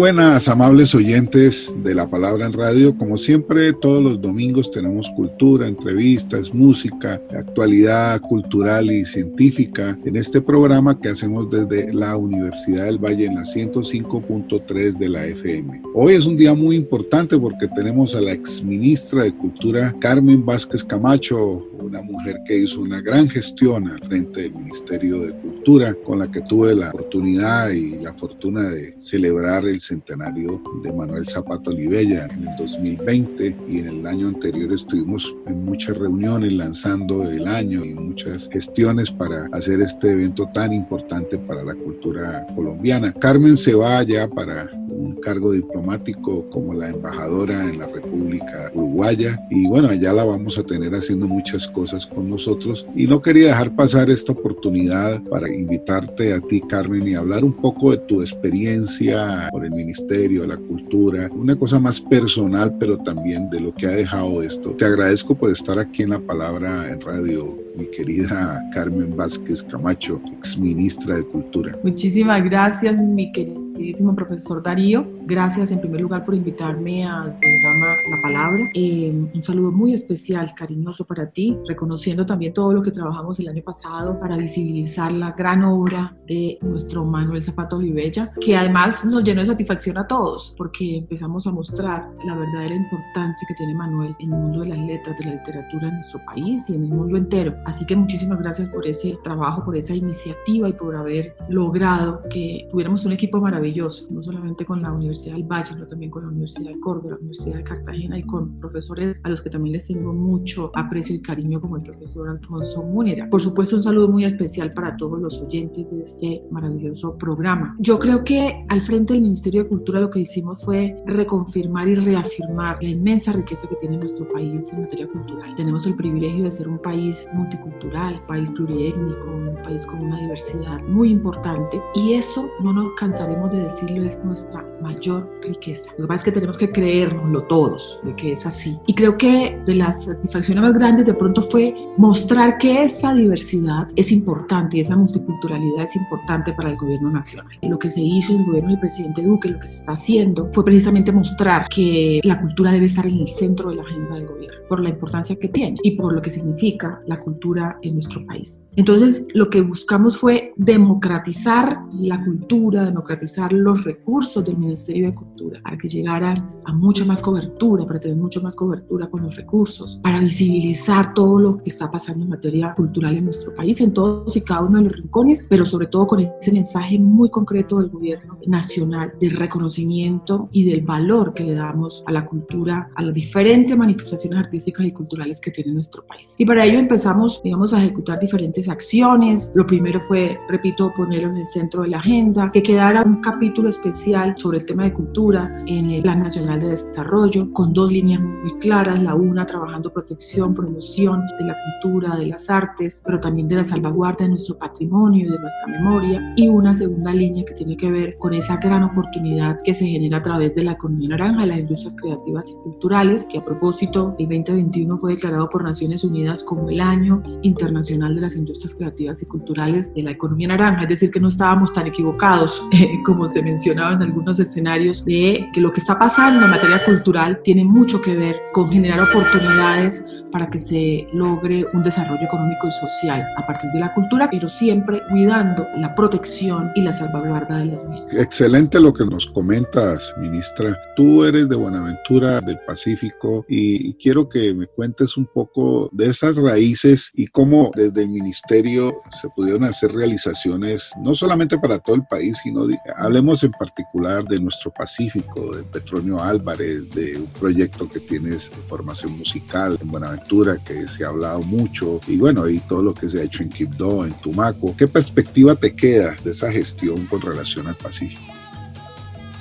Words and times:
Buenas, 0.00 0.48
amables 0.48 0.94
oyentes 0.94 1.74
de 1.82 1.94
la 1.94 2.06
palabra 2.06 2.44
en 2.44 2.52
radio. 2.52 2.94
Como 2.96 3.16
siempre, 3.16 3.72
todos 3.72 4.02
los 4.02 4.20
domingos 4.20 4.70
tenemos 4.70 5.08
cultura, 5.16 5.66
entrevistas, 5.66 6.52
música, 6.52 7.22
actualidad 7.30 8.20
cultural 8.20 8.90
y 8.90 9.06
científica 9.06 9.98
en 10.04 10.16
este 10.16 10.42
programa 10.42 11.00
que 11.00 11.08
hacemos 11.08 11.50
desde 11.50 11.94
la 11.94 12.16
Universidad 12.16 12.84
del 12.84 12.98
Valle 12.98 13.24
en 13.24 13.36
la 13.36 13.42
105.3 13.42 14.98
de 14.98 15.08
la 15.08 15.24
FM. 15.24 15.80
Hoy 15.94 16.12
es 16.12 16.26
un 16.26 16.36
día 16.36 16.52
muy 16.52 16.76
importante 16.76 17.38
porque 17.38 17.66
tenemos 17.68 18.14
a 18.14 18.20
la 18.20 18.32
ex 18.32 18.62
ministra 18.62 19.22
de 19.22 19.34
Cultura, 19.34 19.94
Carmen 19.98 20.44
Vázquez 20.44 20.84
Camacho, 20.84 21.69
una 21.80 22.02
mujer 22.02 22.36
que 22.46 22.58
hizo 22.58 22.80
una 22.80 23.00
gran 23.00 23.28
gestión 23.28 23.88
al 23.88 24.00
frente 24.00 24.42
del 24.42 24.54
Ministerio 24.54 25.22
de 25.22 25.32
Cultura, 25.32 25.94
con 25.94 26.18
la 26.18 26.30
que 26.30 26.40
tuve 26.42 26.74
la 26.74 26.90
oportunidad 26.90 27.70
y 27.70 27.96
la 27.96 28.12
fortuna 28.12 28.68
de 28.68 28.94
celebrar 29.00 29.64
el 29.64 29.80
centenario 29.80 30.62
de 30.82 30.92
Manuel 30.92 31.26
Zapata 31.26 31.70
Olivella 31.70 32.26
en 32.26 32.48
el 32.48 32.56
2020 32.56 33.56
y 33.68 33.78
en 33.78 33.88
el 33.88 34.06
año 34.06 34.28
anterior 34.28 34.72
estuvimos 34.72 35.34
en 35.46 35.64
muchas 35.64 35.96
reuniones 35.96 36.52
lanzando 36.52 37.28
el 37.28 37.46
año 37.46 37.84
y 37.84 37.94
muchas 37.94 38.48
gestiones 38.52 39.10
para 39.10 39.46
hacer 39.52 39.80
este 39.80 40.12
evento 40.12 40.48
tan 40.52 40.72
importante 40.72 41.38
para 41.38 41.62
la 41.62 41.74
cultura 41.74 42.46
colombiana. 42.54 43.12
Carmen 43.12 43.56
se 43.56 43.74
va 43.74 43.98
allá 43.98 44.28
para 44.28 44.70
un 45.00 45.14
cargo 45.16 45.52
diplomático 45.52 46.48
como 46.50 46.74
la 46.74 46.90
embajadora 46.90 47.68
en 47.68 47.78
la 47.78 47.86
República 47.86 48.70
Uruguaya 48.74 49.38
y 49.50 49.66
bueno, 49.66 49.88
allá 49.88 50.12
la 50.12 50.24
vamos 50.24 50.58
a 50.58 50.62
tener 50.62 50.94
haciendo 50.94 51.26
muchas 51.26 51.66
cosas 51.68 52.06
con 52.06 52.28
nosotros 52.28 52.86
y 52.94 53.06
no 53.06 53.20
quería 53.20 53.48
dejar 53.48 53.74
pasar 53.74 54.10
esta 54.10 54.32
oportunidad 54.32 55.22
para 55.24 55.52
invitarte 55.52 56.32
a 56.32 56.40
ti 56.40 56.60
Carmen 56.60 57.08
y 57.08 57.14
hablar 57.14 57.44
un 57.44 57.54
poco 57.54 57.92
de 57.92 57.98
tu 57.98 58.20
experiencia 58.20 59.48
por 59.50 59.64
el 59.64 59.70
Ministerio 59.70 60.46
la 60.46 60.56
Cultura, 60.56 61.30
una 61.32 61.56
cosa 61.56 61.78
más 61.78 62.00
personal 62.00 62.76
pero 62.78 62.98
también 62.98 63.48
de 63.50 63.60
lo 63.60 63.74
que 63.74 63.86
ha 63.86 63.90
dejado 63.90 64.42
esto. 64.42 64.70
Te 64.72 64.84
agradezco 64.84 65.34
por 65.34 65.50
estar 65.50 65.78
aquí 65.78 66.02
en 66.02 66.10
La 66.10 66.18
Palabra 66.18 66.90
en 66.90 67.00
Radio 67.00 67.58
mi 67.76 67.86
querida 67.86 68.62
Carmen 68.74 69.16
Vázquez 69.16 69.62
Camacho, 69.62 70.20
ex 70.32 70.58
ministra 70.58 71.16
de 71.16 71.24
Cultura. 71.24 71.78
Muchísimas 71.82 72.42
gracias, 72.44 72.96
mi 72.96 73.30
querida 73.32 73.69
queridísimo 73.80 74.14
profesor 74.14 74.62
Darío. 74.62 75.06
Gracias 75.24 75.72
en 75.72 75.80
primer 75.80 76.02
lugar 76.02 76.22
por 76.26 76.34
invitarme 76.34 77.06
al 77.06 77.38
programa 77.38 77.86
La 78.10 78.22
Palabra. 78.22 78.70
Eh, 78.74 79.10
un 79.10 79.42
saludo 79.42 79.72
muy 79.72 79.94
especial, 79.94 80.52
cariñoso 80.54 81.06
para 81.06 81.30
ti, 81.30 81.56
reconociendo 81.66 82.26
también 82.26 82.52
todo 82.52 82.74
lo 82.74 82.82
que 82.82 82.90
trabajamos 82.90 83.40
el 83.40 83.48
año 83.48 83.62
pasado 83.62 84.20
para 84.20 84.36
visibilizar 84.36 85.10
la 85.12 85.32
gran 85.32 85.64
obra 85.64 86.14
de 86.26 86.58
nuestro 86.60 87.06
Manuel 87.06 87.42
Zapato 87.42 87.76
Olivella, 87.76 88.30
que 88.38 88.54
además 88.54 89.02
nos 89.06 89.24
llenó 89.24 89.40
de 89.40 89.46
satisfacción 89.46 89.96
a 89.96 90.06
todos, 90.06 90.54
porque 90.58 90.98
empezamos 90.98 91.46
a 91.46 91.52
mostrar 91.52 92.06
la 92.26 92.36
verdadera 92.36 92.74
importancia 92.74 93.48
que 93.48 93.54
tiene 93.54 93.74
Manuel 93.74 94.14
en 94.18 94.30
el 94.30 94.38
mundo 94.38 94.60
de 94.60 94.68
las 94.68 94.78
letras, 94.78 95.16
de 95.18 95.24
la 95.24 95.36
literatura 95.36 95.88
en 95.88 95.94
nuestro 95.94 96.20
país 96.26 96.68
y 96.68 96.74
en 96.74 96.84
el 96.84 96.90
mundo 96.90 97.16
entero. 97.16 97.54
Así 97.64 97.86
que 97.86 97.96
muchísimas 97.96 98.42
gracias 98.42 98.68
por 98.68 98.86
ese 98.86 99.16
trabajo, 99.24 99.64
por 99.64 99.74
esa 99.74 99.94
iniciativa 99.94 100.68
y 100.68 100.74
por 100.74 100.94
haber 100.94 101.34
logrado 101.48 102.22
que 102.28 102.68
tuviéramos 102.70 103.06
un 103.06 103.12
equipo 103.12 103.40
maravilloso 103.40 103.69
no 104.10 104.22
solamente 104.22 104.64
con 104.64 104.82
la 104.82 104.92
Universidad 104.92 105.34
del 105.34 105.44
Valle, 105.44 105.68
sino 105.68 105.86
también 105.86 106.10
con 106.10 106.22
la 106.22 106.28
Universidad 106.28 106.72
de 106.72 106.80
Córdoba, 106.80 107.10
la 107.10 107.16
Universidad 107.16 107.56
de 107.56 107.64
Cartagena 107.64 108.18
y 108.18 108.22
con 108.24 108.58
profesores 108.58 109.20
a 109.24 109.28
los 109.28 109.42
que 109.42 109.50
también 109.50 109.74
les 109.74 109.86
tengo 109.86 110.12
mucho 110.12 110.70
aprecio 110.74 111.14
y 111.14 111.22
cariño, 111.22 111.60
como 111.60 111.76
el 111.76 111.82
profesor 111.82 112.28
Alfonso 112.28 112.82
Múnera. 112.82 113.28
Por 113.30 113.40
supuesto, 113.40 113.76
un 113.76 113.82
saludo 113.82 114.08
muy 114.08 114.24
especial 114.24 114.72
para 114.72 114.96
todos 114.96 115.20
los 115.20 115.40
oyentes 115.40 115.90
de 115.90 116.02
este 116.02 116.42
maravilloso 116.50 117.16
programa. 117.16 117.76
Yo 117.78 117.98
creo 117.98 118.24
que 118.24 118.64
al 118.68 118.80
frente 118.82 119.14
del 119.14 119.22
Ministerio 119.22 119.62
de 119.62 119.68
Cultura 119.68 120.00
lo 120.00 120.10
que 120.10 120.20
hicimos 120.20 120.64
fue 120.64 120.96
reconfirmar 121.06 121.88
y 121.88 121.94
reafirmar 121.94 122.78
la 122.82 122.88
inmensa 122.88 123.32
riqueza 123.32 123.68
que 123.68 123.76
tiene 123.76 123.96
nuestro 123.96 124.28
país 124.28 124.72
en 124.72 124.82
materia 124.82 125.06
cultural. 125.06 125.54
Tenemos 125.54 125.86
el 125.86 125.94
privilegio 125.94 126.44
de 126.44 126.50
ser 126.50 126.68
un 126.68 126.78
país 126.78 127.28
multicultural, 127.34 128.20
país 128.26 128.50
pluriétnico, 128.50 129.30
un 129.30 129.62
país 129.62 129.86
con 129.86 130.00
una 130.00 130.20
diversidad 130.20 130.82
muy 130.88 131.10
importante 131.10 131.80
y 131.94 132.14
eso 132.14 132.48
no 132.62 132.72
nos 132.72 132.90
cansaremos 132.94 133.50
de 133.50 133.59
decirlo, 133.62 134.02
es 134.04 134.24
nuestra 134.24 134.64
mayor 134.82 135.30
riqueza. 135.42 135.90
Lo 135.98 136.04
que 136.04 136.08
pasa 136.08 136.18
es 136.20 136.24
que 136.24 136.32
tenemos 136.32 136.58
que 136.58 136.70
creérnoslo 136.70 137.42
todos, 137.44 138.00
de 138.04 138.14
que 138.16 138.32
es 138.32 138.46
así. 138.46 138.78
Y 138.86 138.94
creo 138.94 139.16
que 139.16 139.60
de 139.66 139.74
las 139.74 140.04
satisfacciones 140.04 140.62
más 140.62 140.72
grandes 140.72 141.06
de 141.06 141.14
pronto 141.14 141.42
fue 141.42 141.72
mostrar 141.96 142.58
que 142.58 142.82
esa 142.82 143.14
diversidad 143.14 143.88
es 143.96 144.12
importante 144.12 144.76
y 144.76 144.80
esa 144.80 144.96
multiculturalidad 144.96 145.84
es 145.84 145.96
importante 145.96 146.52
para 146.52 146.70
el 146.70 146.76
gobierno 146.76 147.10
nacional. 147.10 147.58
Lo 147.62 147.78
que 147.78 147.90
se 147.90 148.00
hizo 148.00 148.32
en 148.32 148.40
el 148.40 148.46
gobierno 148.46 148.70
del 148.70 148.80
presidente 148.80 149.22
Duque, 149.22 149.48
lo 149.48 149.58
que 149.58 149.66
se 149.66 149.76
está 149.76 149.92
haciendo, 149.92 150.48
fue 150.52 150.64
precisamente 150.64 151.12
mostrar 151.12 151.66
que 151.68 152.20
la 152.24 152.40
cultura 152.40 152.72
debe 152.72 152.86
estar 152.86 153.06
en 153.06 153.18
el 153.18 153.28
centro 153.28 153.70
de 153.70 153.76
la 153.76 153.82
agenda 153.82 154.14
del 154.14 154.26
gobierno, 154.26 154.58
por 154.68 154.80
la 154.80 154.88
importancia 154.88 155.36
que 155.36 155.48
tiene 155.48 155.78
y 155.82 155.92
por 155.92 156.12
lo 156.12 156.22
que 156.22 156.30
significa 156.30 157.00
la 157.06 157.18
cultura 157.20 157.78
en 157.82 157.94
nuestro 157.94 158.24
país. 158.26 158.66
Entonces, 158.76 159.28
lo 159.34 159.50
que 159.50 159.60
buscamos 159.60 160.16
fue 160.16 160.52
democratizar 160.56 161.80
la 161.98 162.22
cultura, 162.22 162.84
democratizar 162.84 163.39
los 163.48 163.84
recursos 163.84 164.44
del 164.44 164.58
Ministerio 164.58 165.06
de 165.06 165.14
Cultura 165.14 165.60
para 165.62 165.76
que 165.78 165.88
llegaran 165.88 166.50
a 166.64 166.72
mucha 166.72 167.04
más 167.04 167.22
cobertura, 167.22 167.86
para 167.86 168.00
tener 168.00 168.16
mucho 168.16 168.40
más 168.40 168.54
cobertura 168.54 169.08
con 169.08 169.22
los 169.22 169.34
recursos, 169.34 170.00
para 170.02 170.20
visibilizar 170.20 171.14
todo 171.14 171.38
lo 171.38 171.56
que 171.56 171.70
está 171.70 171.90
pasando 171.90 172.24
en 172.24 172.30
materia 172.30 172.72
cultural 172.74 173.16
en 173.16 173.24
nuestro 173.24 173.54
país, 173.54 173.80
en 173.80 173.92
todos 173.92 174.36
y 174.36 174.42
cada 174.42 174.62
uno 174.62 174.78
de 174.78 174.84
los 174.84 174.92
rincones, 174.92 175.46
pero 175.48 175.64
sobre 175.64 175.86
todo 175.86 176.06
con 176.06 176.20
ese 176.20 176.52
mensaje 176.52 176.98
muy 176.98 177.30
concreto 177.30 177.78
del 177.78 177.88
gobierno 177.88 178.38
nacional 178.46 179.12
de 179.20 179.30
reconocimiento 179.30 180.48
y 180.52 180.64
del 180.64 180.82
valor 180.82 181.34
que 181.34 181.44
le 181.44 181.54
damos 181.54 182.04
a 182.06 182.12
la 182.12 182.24
cultura, 182.24 182.90
a 182.94 183.02
las 183.02 183.14
diferentes 183.14 183.76
manifestaciones 183.76 184.38
artísticas 184.38 184.86
y 184.86 184.92
culturales 184.92 185.40
que 185.40 185.50
tiene 185.50 185.72
nuestro 185.72 186.06
país. 186.06 186.34
Y 186.38 186.44
para 186.44 186.64
ello 186.64 186.78
empezamos, 186.78 187.42
digamos, 187.42 187.72
a 187.72 187.78
ejecutar 187.78 188.18
diferentes 188.18 188.68
acciones. 188.68 189.52
Lo 189.54 189.66
primero 189.66 190.00
fue, 190.00 190.38
repito, 190.48 190.92
ponerlo 190.96 191.30
en 191.30 191.36
el 191.38 191.46
centro 191.46 191.82
de 191.82 191.88
la 191.88 191.98
agenda, 191.98 192.50
que 192.52 192.62
quedara 192.62 193.02
un 193.02 193.20
capítulo 193.32 193.68
especial 193.68 194.34
sobre 194.36 194.58
el 194.58 194.66
tema 194.66 194.82
de 194.82 194.92
cultura 194.92 195.62
en 195.66 195.90
el 195.90 196.02
Plan 196.02 196.20
Nacional 196.20 196.58
de 196.58 196.70
Desarrollo, 196.70 197.52
con 197.52 197.72
dos 197.72 197.92
líneas 197.92 198.20
muy 198.20 198.52
claras, 198.58 199.00
la 199.00 199.14
una 199.14 199.46
trabajando 199.46 199.92
protección, 199.92 200.52
promoción 200.52 201.22
de 201.38 201.44
la 201.46 201.56
cultura, 201.80 202.16
de 202.16 202.26
las 202.26 202.50
artes, 202.50 203.02
pero 203.06 203.20
también 203.20 203.46
de 203.46 203.56
la 203.56 203.64
salvaguarda 203.64 204.24
de 204.24 204.30
nuestro 204.30 204.58
patrimonio 204.58 205.26
y 205.26 205.30
de 205.30 205.38
nuestra 205.38 205.66
memoria, 205.68 206.34
y 206.36 206.48
una 206.48 206.74
segunda 206.74 207.12
línea 207.12 207.44
que 207.44 207.54
tiene 207.54 207.76
que 207.76 207.90
ver 207.90 208.16
con 208.18 208.34
esa 208.34 208.56
gran 208.56 208.82
oportunidad 208.82 209.60
que 209.62 209.74
se 209.74 209.86
genera 209.86 210.18
a 210.18 210.22
través 210.22 210.52
de 210.54 210.64
la 210.64 210.72
economía 210.72 211.10
naranja, 211.10 211.46
las 211.46 211.58
industrias 211.58 211.96
creativas 211.96 212.50
y 212.50 212.54
culturales, 212.62 213.26
que 213.30 213.38
a 213.38 213.44
propósito 213.44 214.16
el 214.18 214.28
2021 214.28 214.98
fue 214.98 215.12
declarado 215.12 215.48
por 215.48 215.62
Naciones 215.62 216.02
Unidas 216.02 216.42
como 216.42 216.68
el 216.68 216.80
año 216.80 217.22
internacional 217.42 218.12
de 218.14 218.22
las 218.22 218.34
industrias 218.34 218.74
creativas 218.74 219.22
y 219.22 219.26
culturales 219.26 219.94
de 219.94 220.02
la 220.02 220.10
economía 220.10 220.48
naranja, 220.48 220.82
es 220.82 220.88
decir, 220.88 221.12
que 221.12 221.20
no 221.20 221.28
estábamos 221.28 221.72
tan 221.72 221.86
equivocados 221.86 222.64
eh, 222.72 222.98
como 223.04 223.19
se 223.28 223.42
mencionaba 223.42 223.92
en 223.92 224.02
algunos 224.02 224.38
escenarios, 224.40 225.04
de 225.04 225.48
que 225.52 225.60
lo 225.60 225.72
que 225.72 225.80
está 225.80 225.98
pasando 225.98 226.44
en 226.44 226.50
materia 226.50 226.84
cultural 226.84 227.40
tiene 227.42 227.64
mucho 227.64 228.00
que 228.00 228.16
ver 228.16 228.36
con 228.52 228.68
generar 228.68 229.00
oportunidades 229.00 230.19
para 230.30 230.48
que 230.48 230.58
se 230.58 231.06
logre 231.12 231.66
un 231.72 231.82
desarrollo 231.82 232.22
económico 232.22 232.68
y 232.68 232.70
social 232.70 233.24
a 233.36 233.46
partir 233.46 233.70
de 233.70 233.80
la 233.80 233.92
cultura, 233.94 234.28
pero 234.30 234.48
siempre 234.48 235.02
cuidando 235.08 235.66
la 235.76 235.94
protección 235.94 236.70
y 236.74 236.82
la 236.82 236.92
salvaguarda 236.92 237.58
de 237.58 237.66
las 237.66 237.84
mismas. 237.84 238.14
Excelente 238.14 238.80
lo 238.80 238.92
que 238.92 239.04
nos 239.04 239.26
comentas, 239.26 240.14
ministra. 240.18 240.78
Tú 240.96 241.24
eres 241.24 241.48
de 241.48 241.56
Buenaventura 241.56 242.40
del 242.40 242.58
Pacífico 242.66 243.44
y 243.48 243.94
quiero 243.94 244.28
que 244.28 244.54
me 244.54 244.66
cuentes 244.66 245.16
un 245.16 245.26
poco 245.26 245.88
de 245.92 246.10
esas 246.10 246.36
raíces 246.36 247.10
y 247.14 247.26
cómo 247.26 247.70
desde 247.74 248.02
el 248.02 248.08
ministerio 248.08 248.94
se 249.10 249.28
pudieron 249.30 249.64
hacer 249.64 249.92
realizaciones 249.92 250.92
no 251.00 251.14
solamente 251.14 251.58
para 251.58 251.78
todo 251.78 251.96
el 251.96 252.04
país, 252.06 252.38
sino 252.42 252.66
hablemos 252.96 253.42
en 253.42 253.52
particular 253.52 254.24
de 254.24 254.40
nuestro 254.40 254.70
Pacífico, 254.70 255.56
de 255.56 255.62
Petronio 255.62 256.22
Álvarez, 256.22 256.90
de 256.94 257.16
un 257.16 257.26
proyecto 257.26 257.88
que 257.88 258.00
tienes 258.00 258.50
de 258.50 258.56
formación 258.68 259.16
musical 259.18 259.78
en 259.80 259.90
Buenaventura 259.90 260.19
que 260.64 260.86
se 260.88 261.04
ha 261.04 261.08
hablado 261.08 261.42
mucho 261.42 262.00
y 262.06 262.16
bueno, 262.16 262.48
y 262.48 262.58
todo 262.60 262.82
lo 262.82 262.94
que 262.94 263.08
se 263.08 263.20
ha 263.20 263.24
hecho 263.24 263.42
en 263.42 263.50
Quibdó, 263.50 264.04
en 264.04 264.12
Tumaco. 264.12 264.74
¿Qué 264.76 264.86
perspectiva 264.86 265.54
te 265.56 265.74
queda 265.74 266.14
de 266.22 266.30
esa 266.30 266.50
gestión 266.52 267.06
con 267.06 267.20
relación 267.20 267.66
al 267.66 267.74
Pacífico? 267.74 268.22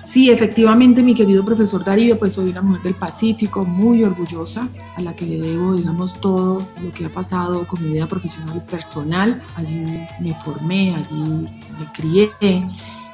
Sí, 0.04 0.32
efectivamente, 0.32 1.04
mi 1.04 1.14
querido 1.14 1.46
profesor 1.46 1.84
Darío, 1.84 2.18
pues 2.18 2.34
soy 2.34 2.50
una 2.50 2.64
mujer 2.64 2.82
del 2.82 2.96
Pacífico, 2.96 3.64
muy 3.64 4.04
orgullosa, 4.04 4.68
a 4.96 5.02
la 5.02 5.16
que 5.16 5.24
le 5.24 5.40
debo, 5.40 5.76
digamos, 5.76 6.20
todo 6.20 6.66
lo 6.82 6.92
que 6.92 7.06
ha 7.06 7.10
pasado 7.10 7.68
con 7.68 7.84
mi 7.84 7.94
vida 7.94 8.08
profesional 8.08 8.58
y 8.58 8.72
personal. 8.72 9.44
Allí 9.56 9.86
me 10.20 10.34
formé, 10.34 10.96
allí 10.96 11.48
me 11.78 11.86
crié 11.94 12.32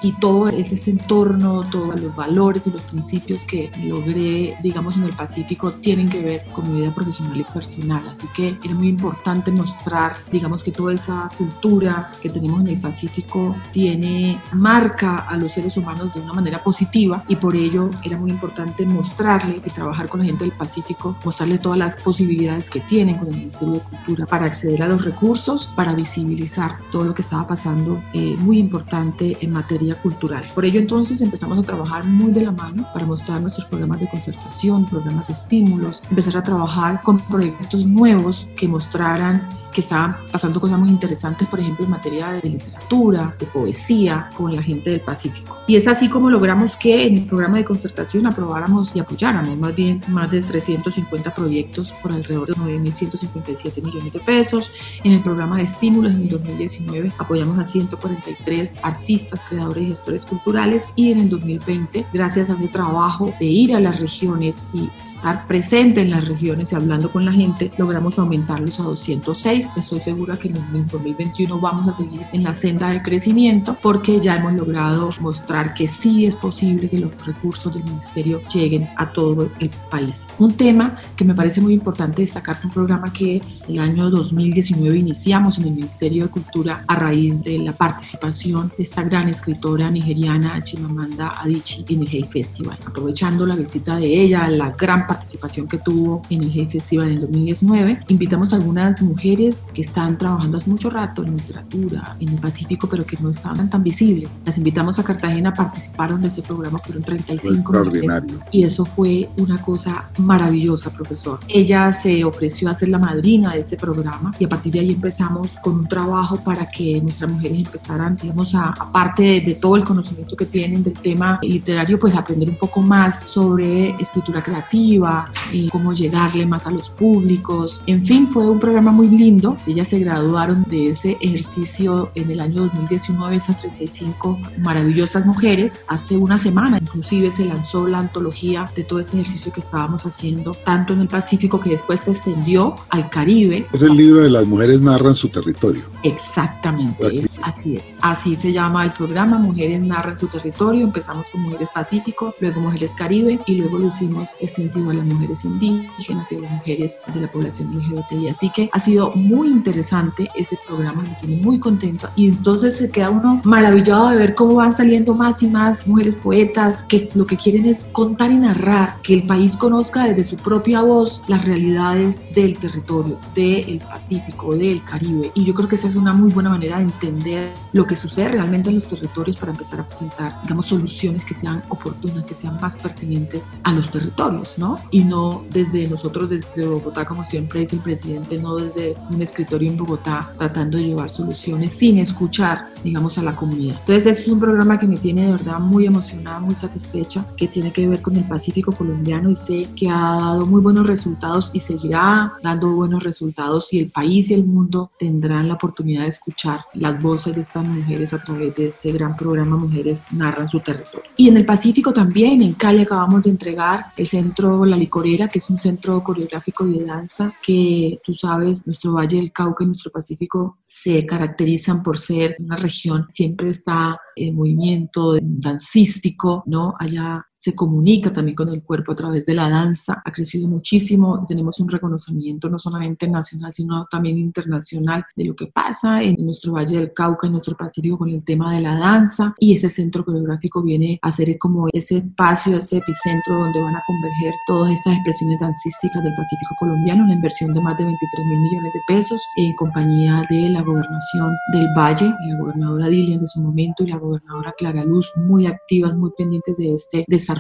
y 0.01 0.13
todo 0.13 0.50
ese 0.50 0.92
entorno, 0.92 1.63
todos 1.69 2.00
los 2.00 2.15
valores 2.15 2.68
y 2.68 2.71
los 2.71 2.81
principios 2.83 3.45
que 3.45 3.71
logré, 3.83 4.56
digamos, 4.62 4.97
en 4.97 5.03
el 5.03 5.13
Pacífico 5.13 5.71
tienen 5.74 6.09
que 6.09 6.21
ver 6.21 6.44
con 6.51 6.71
mi 6.71 6.81
vida 6.81 6.94
profesional 6.94 7.39
y 7.39 7.44
personal. 7.44 8.07
Así 8.07 8.27
que 8.33 8.57
era 8.63 8.74
muy 8.74 8.89
importante 8.89 9.51
mostrar, 9.51 10.18
digamos, 10.31 10.63
que 10.63 10.71
toda 10.71 10.94
esa 10.94 11.30
cultura 11.38 12.12
que 12.21 12.30
tenemos 12.30 12.62
en 12.62 12.68
el 12.68 12.80
Pacífico 12.80 13.56
tiene, 13.71 14.39
marca 14.53 15.25
a 15.27 15.38
los 15.38 15.53
seres 15.53 15.77
humanos 15.77 16.13
de 16.13 16.21
una 16.21 16.33
manera 16.33 16.63
positiva 16.63 17.24
y 17.27 17.36
por 17.36 17.56
ello 17.56 17.89
era 18.03 18.18
muy 18.18 18.31
importante 18.31 18.86
mostrarle 18.86 19.62
y 19.65 19.69
trabajar 19.69 20.07
con 20.07 20.19
la 20.19 20.25
gente 20.25 20.44
del 20.44 20.53
Pacífico, 20.53 21.18
mostrarle 21.24 21.57
todas 21.57 21.77
las 21.77 21.95
posibilidades 21.95 22.69
que 22.69 22.81
tienen 22.81 23.18
con 23.18 23.27
el 23.30 23.36
Ministerio 23.36 23.75
de 23.75 23.80
Cultura 23.81 24.25
para 24.25 24.45
acceder 24.45 24.83
a 24.83 24.88
los 24.88 25.03
recursos, 25.03 25.68
para 25.75 25.94
visibilizar 25.94 26.77
todo 26.92 27.03
lo 27.03 27.13
que 27.13 27.21
estaba 27.21 27.47
pasando, 27.47 28.01
eh, 28.13 28.36
muy 28.38 28.59
importante 28.59 29.38
en 29.42 29.51
materia 29.51 29.85
cultural. 29.94 30.44
Por 30.56 30.66
ello 30.66 30.80
entonces 30.80 31.22
empezamos 31.22 31.60
a 31.60 31.62
trabajar 31.62 32.04
muy 32.06 32.32
de 32.32 32.42
la 32.42 32.52
mano 32.52 32.88
para 32.92 33.06
mostrar 33.06 33.40
nuestros 33.42 33.68
programas 33.68 34.00
de 34.00 34.10
concertación, 34.10 34.90
programas 34.90 35.28
de 35.28 35.34
estímulos, 35.34 36.02
empezar 36.10 36.38
a 36.38 36.44
trabajar 36.44 37.04
con 37.04 37.20
proyectos 37.20 37.86
nuevos 37.86 38.50
que 38.58 38.68
mostraran 38.68 39.48
que 39.75 39.81
estaban 39.81 40.16
pasando 40.31 40.62
cosas 40.62 40.80
muy 40.80 40.89
interesantes, 40.89 41.50
por 41.50 41.60
ejemplo, 41.60 41.83
en 41.83 41.92
materia 41.92 42.31
de 42.31 42.50
literatura, 42.50 43.36
de 43.38 43.45
poesía, 43.45 44.30
con 44.33 44.56
la 44.56 44.63
gente 44.63 44.89
del 44.89 45.01
Pacífico. 45.01 45.60
Y 45.68 45.75
es 45.75 45.86
así 45.88 46.07
como 46.07 46.30
logramos 46.30 46.77
que 46.77 47.06
en 47.06 47.18
el 47.18 47.25
programa 47.25 47.57
de 47.57 47.66
concertación 47.66 48.25
aprobáramos 48.25 48.95
y 48.95 49.00
apoyáramos 49.00 49.57
más 49.57 49.75
bien 49.75 50.01
más 50.07 50.31
de 50.31 50.42
350 50.42 51.36
proyectos 51.36 51.92
por 52.01 52.13
alrededor 52.13 52.48
de 52.48 52.56
9.157 52.56 53.83
millones 53.83 54.13
de 54.13 54.19
pesos. 54.19 54.72
En 55.04 55.12
el 55.12 55.22
programa 55.22 55.57
de 55.57 55.63
estímulos 55.63 56.13
en 56.13 56.21
el 56.21 56.30
2019 56.30 57.12
apoyamos 57.18 57.60
a 57.60 57.66
143 57.66 58.78
artistas, 58.81 59.44
creadores 59.44 59.83
y 59.83 59.88
gestores 59.88 60.25
culturales 60.25 60.86
y 60.95 61.12
en 61.12 61.19
el 61.19 61.30
2020, 61.30 62.06
gracias 62.13 62.50
a 62.50 62.54
ese 62.54 62.69
trabajo 62.69 63.33
de 63.42 63.45
ir 63.45 63.75
a 63.75 63.81
las 63.81 64.00
regiones 64.00 64.66
y 64.74 64.89
estar 65.06 65.45
presente 65.48 66.00
en 66.00 66.12
las 66.12 66.25
regiones 66.25 66.71
y 66.71 66.75
hablando 66.75 67.12
con 67.12 67.25
la 67.25 67.33
gente, 67.33 67.71
logramos 67.78 68.18
aumentarlos 68.19 68.80
a 68.80 68.83
206 68.83 69.65
Estoy 69.76 70.00
segura 70.00 70.38
que 70.38 70.50
en 70.50 70.58
el 70.58 70.88
2021 70.88 71.60
vamos 71.60 71.88
a 71.88 71.94
seguir 71.94 72.22
en 72.32 72.44
la 72.44 72.54
senda 72.54 72.90
de 72.90 73.02
crecimiento 73.02 73.78
porque 73.82 74.20
ya 74.20 74.36
hemos 74.36 74.54
logrado 74.54 75.10
mostrar 75.20 75.74
que 75.74 75.88
sí 75.88 76.26
es 76.26 76.36
posible 76.36 76.90
que 76.90 77.00
los 77.00 77.26
recursos 77.26 77.74
del 77.74 77.84
ministerio 77.84 78.42
lleguen 78.54 78.90
a 78.98 79.12
todo 79.12 79.50
el 79.60 79.70
país. 79.90 80.28
Un 80.40 80.54
tema 80.54 80.98
que 81.16 81.26
me 81.26 81.34
parece 81.34 81.62
muy 81.62 81.74
importante 81.74 82.22
destacar 82.22 82.56
fue 82.56 82.68
un 82.68 82.74
programa 82.74 83.12
que 83.12 83.42
el 83.68 83.80
año 83.80 84.10
2019 84.10 84.98
iniciamos 84.98 85.58
en 85.58 85.66
el 85.66 85.72
Ministerio 85.72 86.24
de 86.24 86.30
Cultura 86.30 86.84
a 86.88 86.96
raíz 86.96 87.44
de 87.44 87.58
la 87.60 87.74
participación 87.74 88.72
de 88.78 88.84
esta 88.84 89.04
gran 89.04 89.28
escritora 89.30 89.90
nigeriana 89.90 90.64
Chimamanda 90.64 91.42
Adichie 91.42 91.86
en 91.90 92.02
el 92.02 92.08
Hey 92.10 92.26
Festival. 92.30 92.78
Aprovechando 92.86 93.46
la 93.46 93.56
visita 93.56 93.98
de 93.98 94.08
ella, 94.08 94.48
la 94.48 94.72
gran 94.72 95.08
participación 95.08 95.68
que 95.68 95.78
tuvo 95.78 96.22
en 96.30 96.44
el 96.44 96.52
Hey 96.52 96.68
Festival 96.68 97.08
en 97.08 97.14
el 97.14 97.22
2019, 97.22 98.04
invitamos 98.08 98.54
a 98.54 98.58
algunas 98.58 99.02
mujeres 99.02 99.55
que 99.74 99.81
están 99.81 100.18
trabajando 100.18 100.57
hace 100.57 100.69
mucho 100.69 100.90
rato 100.90 101.24
en 101.24 101.38
literatura, 101.38 102.16
en 102.19 102.30
el 102.30 102.40
Pacífico, 102.40 102.88
pero 102.88 103.06
que 103.06 103.18
no 103.19 103.30
estaban 103.30 103.69
tan 103.69 103.84
visibles. 103.84 104.42
Las 104.46 104.57
invitamos 104.57 105.00
a 105.00 105.04
Cartagena, 105.04 105.54
participaron 105.54 106.22
de 106.22 106.28
ese 106.28 106.42
programa, 106.42 106.80
fueron 106.80 107.04
35 107.04 107.74
mujeres. 107.74 108.24
Y 108.52 108.63
eso 108.63 108.86
fue 108.86 109.30
una 109.38 109.62
cosa 109.62 110.10
maravillosa, 110.18 110.92
profesor. 110.92 111.40
Ella 111.48 111.92
se 111.92 112.24
ofreció 112.24 112.69
a 112.69 112.74
ser 112.74 112.90
la 112.90 113.00
madrina 113.00 113.54
de 113.54 113.60
este 113.60 113.78
programa 113.78 114.31
y 114.40 114.46
a 114.46 114.50
partir 114.50 114.74
de 114.74 114.80
ahí 114.80 114.92
empezamos 114.92 115.56
con 115.63 115.75
un 115.80 115.88
trabajo 115.88 116.38
para 116.38 116.69
que 116.69 117.00
nuestras 117.02 117.31
mujeres 117.31 117.60
empezaran, 117.60 118.16
digamos, 118.16 118.54
a, 118.56 118.69
aparte 118.69 119.24
de, 119.24 119.42
de 119.42 119.56
todo 119.56 119.75
el 119.75 119.84
conocimiento 119.84 120.36
que 120.36 120.46
tienen 120.46 120.84
del 120.84 120.94
tema 120.94 121.40
literario, 121.42 122.00
pues 122.00 122.16
aprender 122.16 122.50
un 122.50 122.57
poco 122.57 122.81
más 122.81 123.24
sobre 123.25 123.90
escritura 124.00 124.42
creativa, 124.42 125.25
y 125.52 125.69
cómo 125.69 125.94
llegarle 125.94 126.46
más 126.46 126.68
a 126.68 126.72
los 126.72 126.90
públicos. 126.90 127.81
En 127.88 128.04
fin, 128.04 128.28
fue 128.28 128.50
un 128.50 128.60
programa 128.60 128.92
muy 128.92 129.07
lindo 129.07 129.44
ellas 129.68 129.88
se 129.88 130.00
graduaron 130.00 130.65
de 130.69 130.89
ese 130.89 131.18
ejercicio 131.21 132.12
en 132.15 132.31
el 132.31 132.39
año 132.39 132.63
2019, 132.63 133.36
esas 133.36 133.57
35 133.59 134.39
maravillosas 134.59 135.25
mujeres. 135.25 135.81
Hace 135.88 136.18
una 136.18 136.38
semana 136.38 136.80
inclusive 136.81 137.31
se 137.31 137.45
lanzó 137.45 137.88
la 137.88 138.00
antología 138.00 138.69
de 138.75 138.83
todo 138.83 139.00
ese 139.00 139.13
ejercicio 139.13 139.51
que 139.51 139.59
estábamos 139.59 140.06
haciendo, 140.06 140.53
tanto 140.53 140.94
en 140.94 141.01
el 141.01 141.07
Pacífico 141.07 141.59
que 141.59 141.69
después 141.69 142.01
se 142.01 142.12
extendió 142.12 142.75
al 142.89 143.09
Caribe. 143.09 143.68
Es 143.74 143.81
el 143.81 143.95
libro 143.95 144.21
de 144.21 144.30
las 144.30 144.45
mujeres 144.45 144.81
narran 144.81 145.15
su 145.15 145.30
territorio. 145.30 145.83
Exactamente, 146.03 147.25
así 147.45 147.77
es. 147.77 147.83
Así 148.01 148.36
se 148.36 148.51
llama 148.51 148.83
el 148.83 148.92
programa, 148.92 149.38
Mujeres 149.38 149.81
narran 149.81 150.18
su 150.18 150.27
territorio. 150.27 150.83
Empezamos 150.83 151.30
con 151.30 151.42
Mujeres 151.42 151.69
Pacífico, 151.74 152.33
luego 152.39 152.59
Mujeres 152.59 152.95
Caribe 152.95 153.39
y 153.45 153.56
luego 153.56 153.80
lo 153.80 153.88
hicimos 153.88 154.36
extensivo 154.39 154.92
a 154.92 154.95
las 154.95 155.06
mujeres 155.06 155.45
indígenas 155.45 156.31
y 156.31 156.36
a 156.36 156.39
las 156.39 156.51
mujeres 156.51 157.01
de 157.13 157.21
la 157.21 157.27
población 157.27 157.71
LGBTI. 157.75 158.30
Así 158.30 158.50
que 158.50 158.69
ha 158.71 158.80
sido 158.80 159.12
muy 159.12 159.50
interesante 159.50 160.30
ese 160.36 160.57
programa, 160.68 161.03
me 161.03 161.15
tiene 161.15 161.42
muy 161.42 161.59
contento 161.59 162.09
y 162.15 162.27
entonces 162.27 162.77
se 162.77 162.89
queda 162.89 163.09
uno 163.09 163.42
maravillado 163.44 164.09
de 164.09 164.18
ver 164.18 164.36
cómo 164.36 164.56
van 164.56 164.75
saliendo 164.75 165.13
más 165.13 165.44
y 165.44 165.47
más 165.47 165.88
mujeres 165.88 166.15
poetas 166.15 166.83
que 166.83 167.09
lo 167.13 167.25
que 167.25 167.38
quieren 167.38 167.65
es 167.65 167.89
contar 167.92 168.31
y 168.31 168.36
narrar, 168.36 168.97
que 169.03 169.13
el 169.13 169.24
país 169.24 169.56
conozca 169.56 170.06
desde 170.06 170.24
su 170.24 170.38
propia 170.38 170.81
voz 170.81 171.24
las 171.27 171.45
realidades 171.45 172.25
del 172.33 172.57
territorio, 172.57 173.19
del 173.33 173.80
Pacífico, 173.80 174.56
del 174.56 174.83
Caribe 174.83 175.31
y 175.36 175.45
yo 175.45 175.53
creo 175.53 175.68
que 175.69 175.75
esa 175.75 175.88
es 175.88 175.95
una 175.95 176.14
muy 176.14 176.31
buena 176.31 176.49
manera 176.49 176.78
de 176.78 176.83
entender 176.83 177.34
lo 177.73 177.85
que 177.85 177.95
sucede 177.95 178.30
realmente 178.30 178.69
en 178.69 178.75
los 178.75 178.87
territorios 178.87 179.37
para 179.37 179.51
empezar 179.51 179.80
a 179.80 179.87
presentar, 179.87 180.42
digamos, 180.44 180.68
soluciones 180.68 181.25
que 181.25 181.33
sean 181.33 181.63
oportunas, 181.69 182.25
que 182.25 182.33
sean 182.33 182.57
más 182.61 182.77
pertinentes 182.77 183.51
a 183.63 183.71
los 183.71 183.89
territorios, 183.89 184.57
¿no? 184.57 184.80
Y 184.92 185.04
no 185.04 185.44
desde 185.49 185.87
nosotros, 185.87 186.30
desde 186.30 186.65
Bogotá, 186.65 187.06
como 187.06 187.25
siempre 187.25 187.61
dice 187.61 187.75
el 187.75 187.81
presidente, 187.81 188.37
no 188.37 188.56
desde 188.56 188.95
un 189.09 189.21
escritorio 189.21 189.69
en 189.69 189.77
Bogotá 189.77 190.33
tratando 190.37 190.77
de 190.77 190.85
llevar 190.85 191.09
soluciones 191.09 191.71
sin 191.71 191.99
escuchar, 191.99 192.65
digamos, 192.83 193.18
a 193.18 193.23
la 193.23 193.35
comunidad. 193.35 193.77
Entonces, 193.80 194.06
eso 194.06 194.21
es 194.21 194.27
un 194.30 194.39
programa 194.39 194.80
que 194.80 194.87
me 194.87 194.97
tiene 194.97 195.25
de 195.25 195.31
verdad 195.33 195.59
muy 195.59 195.85
emocionada, 195.85 196.39
muy 196.39 196.56
satisfecha, 196.56 197.25
que 197.37 197.47
tiene 197.47 197.71
que 197.71 197.87
ver 197.87 198.01
con 198.01 198.15
el 198.15 198.25
Pacífico 198.25 198.71
colombiano 198.71 199.30
y 199.30 199.35
sé 199.35 199.69
que 199.75 199.89
ha 199.89 199.99
dado 199.99 200.45
muy 200.45 200.61
buenos 200.61 200.87
resultados 200.87 201.51
y 201.54 201.59
seguirá 201.59 202.33
dando 202.42 202.69
buenos 202.71 203.04
resultados 203.04 203.71
y 203.73 203.80
el 203.80 203.89
país 203.89 204.30
y 204.30 204.33
el 204.33 204.45
mundo 204.45 204.92
tendrán 204.99 205.47
la 205.47 205.56
oportunidad 205.56 206.04
de 206.04 206.09
escuchar 206.09 206.65
las 206.73 207.01
voces 207.01 207.25
de 207.32 207.42
estas 207.42 207.66
mujeres 207.66 208.14
a 208.14 208.20
través 208.20 208.56
de 208.56 208.68
este 208.68 208.92
gran 208.92 209.16
programa 209.16 209.58
Mujeres 209.58 210.06
Narran 210.12 210.50
su 210.50 210.60
Territorio. 210.60 211.10
Y 211.18 211.30
en 211.30 211.38
el 211.38 211.46
Pacífico 211.46 211.94
también, 211.94 212.42
en 212.42 212.54
Cali 212.54 212.82
acabamos 212.82 213.24
de 213.24 213.30
entregar 213.30 213.86
el 213.98 214.06
centro 214.06 214.66
La 214.66 214.78
Licorera, 214.78 215.28
que 215.28 215.40
es 215.40 215.50
un 215.50 215.58
centro 215.58 216.04
coreográfico 216.04 216.68
y 216.68 216.80
de 216.80 216.86
danza 216.86 217.34
que 217.42 218.00
tú 218.04 218.14
sabes, 218.14 218.66
nuestro 218.66 218.94
Valle 218.94 219.20
el 219.20 219.32
Cauca 219.32 219.64
y 219.64 219.68
nuestro 219.68 219.92
Pacífico 219.92 220.60
se 220.66 221.06
caracterizan 221.06 221.84
por 221.84 221.98
ser 221.98 222.36
una 222.40 222.56
región, 222.56 223.08
siempre 223.10 223.50
está 223.50 223.98
en 224.16 224.36
movimiento 224.36 225.18
dancístico, 225.22 226.44
¿no? 226.46 226.76
Allá 226.80 227.26
se 227.45 227.54
comunica 227.54 228.11
también 228.11 228.35
con 228.35 228.49
el 228.49 228.64
cuerpo 228.64 228.94
a 228.94 228.95
través 228.95 229.23
de 229.28 229.35
la 229.35 229.47
danza, 229.47 230.02
ha 230.04 230.11
crecido 230.11 230.47
muchísimo, 230.47 231.23
tenemos 231.28 231.59
un 231.59 231.69
reconocimiento 231.69 232.49
no 232.49 232.57
solamente 232.57 233.07
nacional, 233.07 233.54
sino 233.54 233.85
también 233.85 234.18
internacional 234.18 235.06
de 235.16 235.25
lo 235.25 235.35
que 235.35 235.45
pasa 235.45 236.02
en 236.02 236.16
nuestro 236.25 236.54
Valle 236.54 236.78
del 236.78 236.92
Cauca, 236.92 237.28
en 237.28 237.33
nuestro 237.33 237.56
Pacífico 237.56 237.99
con 237.99 238.09
el 238.09 238.25
tema 238.25 238.52
de 238.52 238.61
la 238.61 238.80
danza 238.80 239.35
y 239.37 239.54
ese 239.54 239.69
centro 239.69 240.04
coreográfico 240.04 240.64
viene 240.64 240.97
a 241.04 241.11
ser 241.11 241.37
como 241.37 241.68
ese 241.71 241.97
espacio, 241.97 242.57
ese 242.57 242.78
epicentro 242.78 243.37
donde 243.37 243.61
van 243.61 243.75
a 243.75 243.83
converger 243.85 244.33
todas 244.47 244.71
estas 244.71 244.95
expresiones 244.95 245.40
dancísticas 245.40 246.04
del 246.04 246.16
Pacífico 246.16 246.56
colombiano, 246.57 247.04
una 247.04 247.14
inversión 247.14 247.54
de 247.54 247.61
más 247.61 247.78
de 247.78 247.85
23 247.85 248.25
mil 248.25 248.40
millones 248.40 248.73
de 248.73 248.80
pesos 248.87 249.21
en 249.35 249.54
compañía 249.54 250.23
de 250.31 250.49
la 250.49 250.64
gobernación 250.64 251.37
del 251.54 251.68
Valle, 251.78 252.07
la 252.07 252.40
gobernadora 252.40 252.87
Dilian 252.87 253.19
de 253.19 253.28
su 253.28 253.40
momento 253.40 253.83
y 253.83 253.92
la 253.92 253.99
gobernadora 253.99 254.52
Clara 254.57 254.83
Luz, 254.83 255.11
muy 255.28 255.45
activas, 255.45 255.95
muy 255.95 256.09
pendientes 256.18 256.57
de 256.57 256.73
este 256.73 257.06
desarrollo 257.07 257.34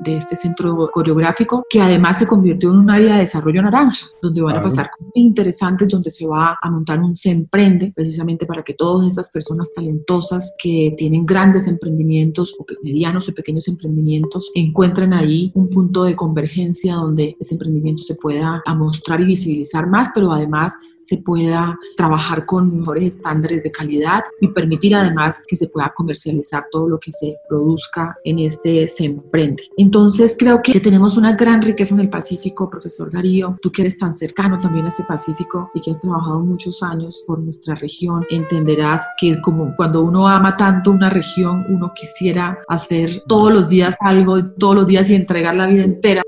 de 0.00 0.16
este 0.16 0.36
centro 0.36 0.88
coreográfico, 0.92 1.64
que 1.68 1.80
además 1.80 2.18
se 2.18 2.26
convirtió 2.26 2.70
en 2.70 2.78
un 2.78 2.90
área 2.90 3.14
de 3.14 3.20
desarrollo 3.20 3.62
naranja, 3.62 4.06
donde 4.22 4.40
van 4.40 4.56
a 4.56 4.62
pasar 4.62 4.88
cosas 4.90 5.12
interesantes, 5.14 5.88
donde 5.88 6.10
se 6.10 6.26
va 6.26 6.58
a 6.60 6.70
montar 6.70 7.00
un 7.00 7.14
Se 7.14 7.30
Emprende, 7.30 7.92
precisamente 7.94 8.46
para 8.46 8.62
que 8.62 8.74
todas 8.74 9.08
estas 9.08 9.30
personas 9.30 9.72
talentosas 9.74 10.54
que 10.62 10.94
tienen 10.96 11.26
grandes 11.26 11.66
emprendimientos, 11.66 12.54
o 12.58 12.64
medianos 12.82 13.28
o 13.28 13.34
pequeños 13.34 13.68
emprendimientos, 13.68 14.50
encuentren 14.54 15.12
ahí 15.12 15.50
un 15.54 15.68
punto 15.68 16.04
de 16.04 16.16
convergencia 16.16 16.94
donde 16.94 17.36
ese 17.40 17.54
emprendimiento 17.54 18.02
se 18.02 18.14
pueda 18.14 18.62
mostrar 18.76 19.20
y 19.20 19.24
visibilizar 19.24 19.88
más, 19.88 20.10
pero 20.14 20.32
además 20.32 20.74
se 21.08 21.16
pueda 21.16 21.78
trabajar 21.96 22.44
con 22.44 22.80
mejores 22.80 23.14
estándares 23.14 23.62
de 23.62 23.70
calidad 23.70 24.24
y 24.40 24.48
permitir 24.48 24.94
además 24.94 25.42
que 25.46 25.56
se 25.56 25.68
pueda 25.68 25.90
comercializar 25.96 26.66
todo 26.70 26.86
lo 26.86 27.00
que 27.00 27.12
se 27.12 27.36
produzca 27.48 28.18
en 28.24 28.40
este 28.40 28.86
se 28.88 29.06
emprende. 29.06 29.62
Entonces 29.78 30.36
creo 30.38 30.60
que 30.60 30.80
tenemos 30.80 31.16
una 31.16 31.32
gran 31.32 31.62
riqueza 31.62 31.94
en 31.94 32.00
el 32.00 32.10
Pacífico, 32.10 32.68
profesor 32.68 33.10
Darío, 33.10 33.58
tú 33.62 33.72
que 33.72 33.82
eres 33.82 33.96
tan 33.96 34.16
cercano 34.16 34.58
también 34.58 34.84
a 34.84 34.88
este 34.88 35.04
Pacífico 35.04 35.70
y 35.74 35.80
que 35.80 35.90
has 35.90 36.00
trabajado 36.00 36.40
muchos 36.40 36.82
años 36.82 37.24
por 37.26 37.38
nuestra 37.38 37.74
región, 37.74 38.26
entenderás 38.28 39.06
que 39.18 39.40
como 39.40 39.74
cuando 39.76 40.02
uno 40.02 40.28
ama 40.28 40.56
tanto 40.56 40.90
una 40.90 41.08
región, 41.08 41.64
uno 41.70 41.92
quisiera 41.94 42.58
hacer 42.68 43.22
todos 43.26 43.52
los 43.52 43.68
días 43.68 43.96
algo, 44.00 44.44
todos 44.44 44.74
los 44.74 44.86
días 44.86 45.08
y 45.08 45.14
entregar 45.14 45.54
la 45.54 45.66
vida 45.66 45.84
entera 45.84 46.22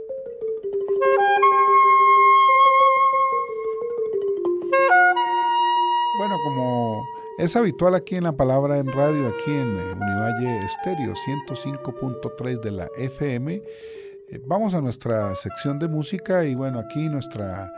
Es 7.41 7.57
habitual 7.57 7.95
aquí 7.95 8.17
en 8.17 8.25
la 8.25 8.33
palabra 8.33 8.77
en 8.77 8.93
radio, 8.93 9.29
aquí 9.29 9.51
en 9.51 9.75
eh, 9.75 9.95
Univalle 9.99 10.63
Estéreo 10.63 11.15
105.3 11.15 12.61
de 12.61 12.71
la 12.71 12.87
FM. 12.99 13.55
Eh, 13.55 14.41
vamos 14.47 14.75
a 14.75 14.83
nuestra 14.83 15.35
sección 15.37 15.79
de 15.79 15.89
música 15.89 16.45
y 16.45 16.55
bueno, 16.55 16.79
aquí 16.79 17.09
nuestra 17.09 17.73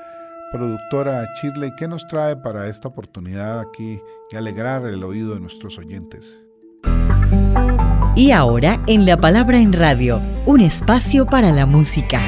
productora 0.51 1.25
Shirley, 1.41 1.71
¿qué 1.79 1.87
nos 1.87 2.05
trae 2.09 2.35
para 2.35 2.67
esta 2.67 2.89
oportunidad 2.89 3.61
aquí 3.61 4.01
y 4.33 4.37
alegrar 4.37 4.85
el 4.85 5.05
oído 5.05 5.35
de 5.35 5.41
nuestros 5.41 5.79
oyentes? 5.79 6.41
Y 8.17 8.33
ahora 8.33 8.83
en 8.89 9.07
la 9.07 9.17
palabra 9.17 9.61
en 9.61 9.73
radio, 9.73 10.21
un 10.45 10.61
espacio 10.61 11.25
para 11.25 11.53
la 11.53 11.67
música. 11.67 12.21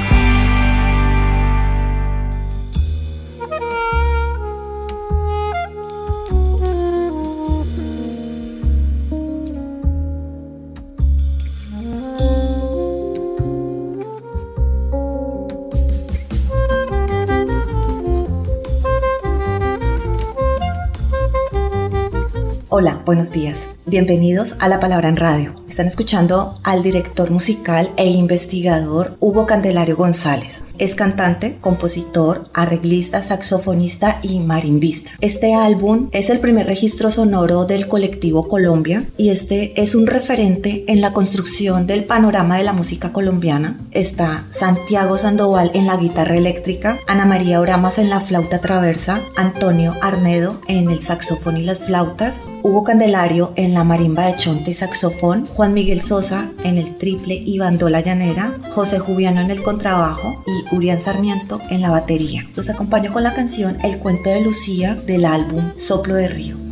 Hola, 22.77 23.01
buenos 23.05 23.31
días. 23.31 23.57
Bienvenidos 23.87 24.55
a 24.61 24.67
La 24.67 24.79
Palabra 24.79 25.09
en 25.09 25.15
Radio. 25.15 25.53
Están 25.69 25.85
escuchando 25.85 26.57
al 26.63 26.81
director 26.81 27.29
musical 27.29 27.91
e 27.97 28.07
investigador 28.07 29.15
Hugo 29.19 29.45
Candelario 29.45 29.95
González. 29.95 30.63
Es 30.79 30.95
cantante, 30.95 31.57
compositor, 31.61 32.49
arreglista, 32.51 33.21
saxofonista 33.21 34.17
y 34.23 34.39
marimbista. 34.39 35.11
Este 35.21 35.53
álbum 35.53 36.09
es 36.13 36.31
el 36.31 36.39
primer 36.39 36.65
registro 36.65 37.11
sonoro 37.11 37.65
del 37.65 37.87
colectivo 37.87 38.47
Colombia 38.47 39.03
y 39.17 39.29
este 39.29 39.79
es 39.79 39.93
un 39.93 40.07
referente 40.07 40.85
en 40.87 40.99
la 40.99 41.13
construcción 41.13 41.85
del 41.85 42.05
panorama 42.05 42.57
de 42.57 42.63
la 42.63 42.73
música 42.73 43.13
colombiana. 43.13 43.77
Está 43.91 44.45
Santiago 44.51 45.19
Sandoval 45.19 45.69
en 45.75 45.85
la 45.85 45.97
guitarra 45.97 46.35
eléctrica, 46.35 46.97
Ana 47.05 47.25
María 47.25 47.61
Oramas 47.61 47.99
en 47.99 48.09
la 48.09 48.19
flauta 48.19 48.61
traversa, 48.61 49.21
Antonio 49.35 49.93
Arnedo 50.01 50.59
en 50.67 50.89
el 50.89 51.01
saxofón 51.01 51.57
y 51.57 51.63
las 51.63 51.79
flautas, 51.79 52.39
Hugo 52.63 52.83
Candelario 52.83 53.53
en 53.55 53.74
la 53.75 53.83
marimba 53.83 54.25
de 54.25 54.35
chonte 54.37 54.71
y 54.71 54.73
saxofón, 54.73 55.45
Juan 55.45 55.73
Miguel 55.73 56.01
Sosa 56.01 56.51
en 56.63 56.77
el 56.77 56.95
triple 56.95 57.35
y 57.35 57.59
bandola 57.59 58.01
llanera, 58.01 58.57
José 58.73 58.99
Jubiano 58.99 59.41
en 59.41 59.51
el 59.51 59.61
contrabajo 59.61 60.43
y 60.47 60.75
Urián 60.75 61.01
Sarmiento 61.01 61.59
en 61.69 61.81
la 61.81 61.91
batería. 61.91 62.49
Los 62.55 62.69
acompaño 62.69 63.13
con 63.13 63.23
la 63.23 63.35
canción 63.35 63.77
El 63.83 63.99
cuento 63.99 64.29
de 64.29 64.41
Lucía 64.41 64.95
del 64.95 65.25
álbum 65.25 65.71
Soplo 65.77 66.15
de 66.15 66.27
Río. 66.27 66.64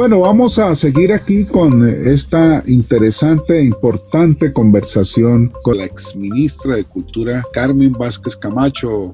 Bueno, 0.00 0.20
vamos 0.20 0.58
a 0.58 0.74
seguir 0.76 1.12
aquí 1.12 1.44
con 1.44 1.86
esta 1.86 2.62
interesante 2.66 3.58
e 3.58 3.64
importante 3.64 4.50
conversación 4.50 5.52
con 5.62 5.76
la 5.76 5.84
exministra 5.84 6.76
de 6.76 6.84
Cultura, 6.84 7.44
Carmen 7.52 7.92
Vázquez 7.92 8.34
Camacho. 8.34 9.12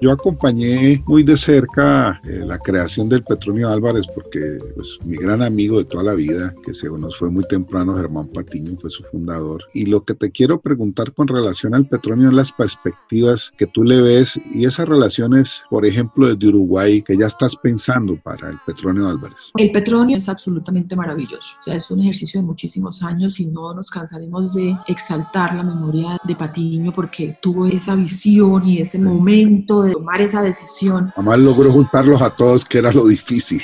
Yo 0.00 0.12
acompañé 0.12 1.02
muy 1.06 1.22
de 1.22 1.36
cerca 1.36 2.20
eh, 2.24 2.42
la 2.44 2.58
creación 2.58 3.08
del 3.08 3.24
Petronio 3.24 3.70
Álvarez 3.70 4.06
porque 4.14 4.58
pues, 4.74 4.98
mi 5.04 5.16
gran 5.16 5.42
amigo 5.42 5.78
de 5.78 5.84
toda 5.84 6.04
la 6.04 6.14
vida, 6.14 6.54
que 6.64 6.74
se 6.74 6.88
nos 6.90 7.18
fue 7.18 7.30
muy 7.30 7.44
temprano, 7.44 7.94
Germán 7.94 8.28
Patiño, 8.28 8.76
fue 8.80 8.90
su 8.90 9.02
fundador. 9.04 9.62
Y 9.72 9.86
lo 9.86 10.04
que 10.04 10.14
te 10.14 10.30
quiero 10.30 10.60
preguntar 10.60 11.12
con 11.12 11.28
relación 11.28 11.74
al 11.74 11.86
Petronio 11.86 12.28
es 12.28 12.34
las 12.34 12.52
perspectivas 12.52 13.52
que 13.56 13.66
tú 13.66 13.84
le 13.84 14.02
ves 14.02 14.38
y 14.54 14.66
esas 14.66 14.88
relaciones, 14.88 15.62
por 15.70 15.86
ejemplo, 15.86 16.28
desde 16.28 16.48
Uruguay, 16.48 17.02
que 17.02 17.16
ya 17.16 17.26
estás 17.26 17.56
pensando 17.56 18.16
para 18.22 18.50
el 18.50 18.58
Petronio 18.66 19.08
Álvarez. 19.08 19.50
El 19.56 19.70
Petronio 19.72 20.18
es 20.18 20.28
absolutamente 20.28 20.94
maravilloso. 20.94 21.56
O 21.58 21.62
sea, 21.62 21.74
es 21.74 21.90
un 21.90 22.00
ejercicio 22.00 22.40
de 22.40 22.46
muchísimos 22.46 23.02
años 23.02 23.40
y 23.40 23.46
no 23.46 23.72
nos 23.72 23.90
cansaremos 23.90 24.54
de 24.54 24.76
exaltar 24.86 25.54
la 25.54 25.62
memoria 25.62 26.18
de 26.22 26.36
Patiño 26.36 26.92
porque 26.92 27.38
tuvo 27.40 27.66
esa 27.66 27.94
visión 27.94 28.68
y 28.68 28.78
ese 28.78 28.98
momento 28.98 29.85
de 29.86 29.92
tomar 29.92 30.20
esa 30.20 30.42
decisión. 30.42 31.12
Además 31.16 31.38
logró 31.38 31.72
juntarlos 31.72 32.20
a 32.22 32.30
todos, 32.30 32.64
que 32.64 32.78
era 32.78 32.92
lo 32.92 33.06
difícil. 33.06 33.62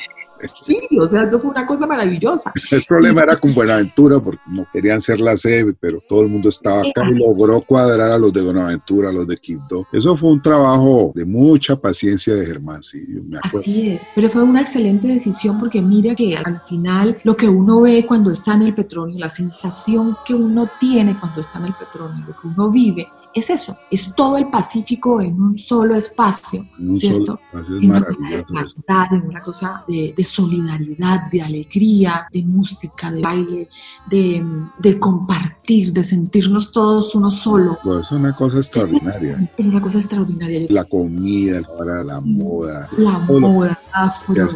Sí, 0.50 0.88
o 0.98 1.06
sea, 1.06 1.22
eso 1.22 1.38
fue 1.38 1.50
una 1.50 1.66
cosa 1.66 1.86
maravillosa. 1.86 2.52
El 2.70 2.84
problema 2.84 3.22
era 3.22 3.38
con 3.38 3.54
Buenaventura 3.54 4.18
porque 4.18 4.42
no 4.48 4.66
querían 4.72 5.00
ser 5.00 5.20
la 5.20 5.36
sede, 5.36 5.74
pero 5.78 6.00
todo 6.08 6.22
el 6.22 6.28
mundo 6.28 6.48
estaba 6.48 6.80
acá 6.80 7.08
y 7.08 7.14
logró 7.14 7.60
cuadrar 7.60 8.10
a 8.10 8.18
los 8.18 8.32
de 8.32 8.42
Buenaventura, 8.42 9.10
a 9.10 9.12
los 9.12 9.26
de 9.26 9.36
Quibdó. 9.36 9.86
Eso 9.92 10.16
fue 10.16 10.30
un 10.30 10.42
trabajo 10.42 11.12
de 11.14 11.24
mucha 11.24 11.76
paciencia 11.76 12.34
de 12.34 12.46
Germán, 12.46 12.82
sí, 12.82 13.04
me 13.24 13.38
acuerdo. 13.38 13.60
Así 13.60 13.90
es, 13.90 14.02
pero 14.14 14.28
fue 14.28 14.42
una 14.42 14.60
excelente 14.60 15.06
decisión 15.06 15.60
porque 15.60 15.80
mira 15.80 16.14
que 16.14 16.36
al 16.36 16.62
final 16.66 17.18
lo 17.24 17.36
que 17.36 17.48
uno 17.48 17.80
ve 17.80 18.04
cuando 18.06 18.30
está 18.30 18.54
en 18.54 18.62
el 18.62 18.74
petróleo, 18.74 19.18
la 19.18 19.28
sensación 19.28 20.16
que 20.24 20.34
uno 20.34 20.68
tiene 20.80 21.16
cuando 21.18 21.40
está 21.40 21.58
en 21.58 21.66
el 21.66 21.74
petróleo, 21.74 22.16
lo 22.26 22.34
que 22.34 22.48
uno 22.48 22.70
vive, 22.70 23.08
es 23.34 23.50
eso, 23.50 23.76
es 23.90 24.14
todo 24.14 24.36
el 24.36 24.48
Pacífico 24.48 25.20
en 25.20 25.40
un 25.40 25.56
solo 25.56 25.94
espacio, 25.94 26.66
¿cierto? 26.96 27.40
en 27.52 27.90
una 27.90 28.02
cosa 28.02 28.28
de 28.28 28.34
hermandad, 28.34 29.12
en 29.12 29.22
una 29.26 29.42
cosa 29.42 29.84
de, 29.88 30.24
solidaridad, 30.24 31.30
de 31.30 31.42
alegría, 31.42 32.26
de 32.32 32.42
música, 32.44 33.10
de 33.10 33.22
baile, 33.22 33.68
de, 34.10 34.44
de, 34.78 34.98
compartir, 34.98 35.92
de 35.92 36.02
sentirnos 36.02 36.72
todos 36.72 37.14
uno 37.14 37.30
solo. 37.30 37.78
Pues 37.82 38.06
es 38.06 38.12
una 38.12 38.34
cosa 38.34 38.58
extraordinaria. 38.58 39.52
Es 39.56 39.66
una 39.66 39.80
cosa 39.80 39.98
extraordinaria. 39.98 40.66
La 40.68 40.84
comida, 40.84 41.60
la 42.04 42.20
moda. 42.20 42.88
La 42.96 43.18
moda, 43.18 43.80
afro. 43.92 44.48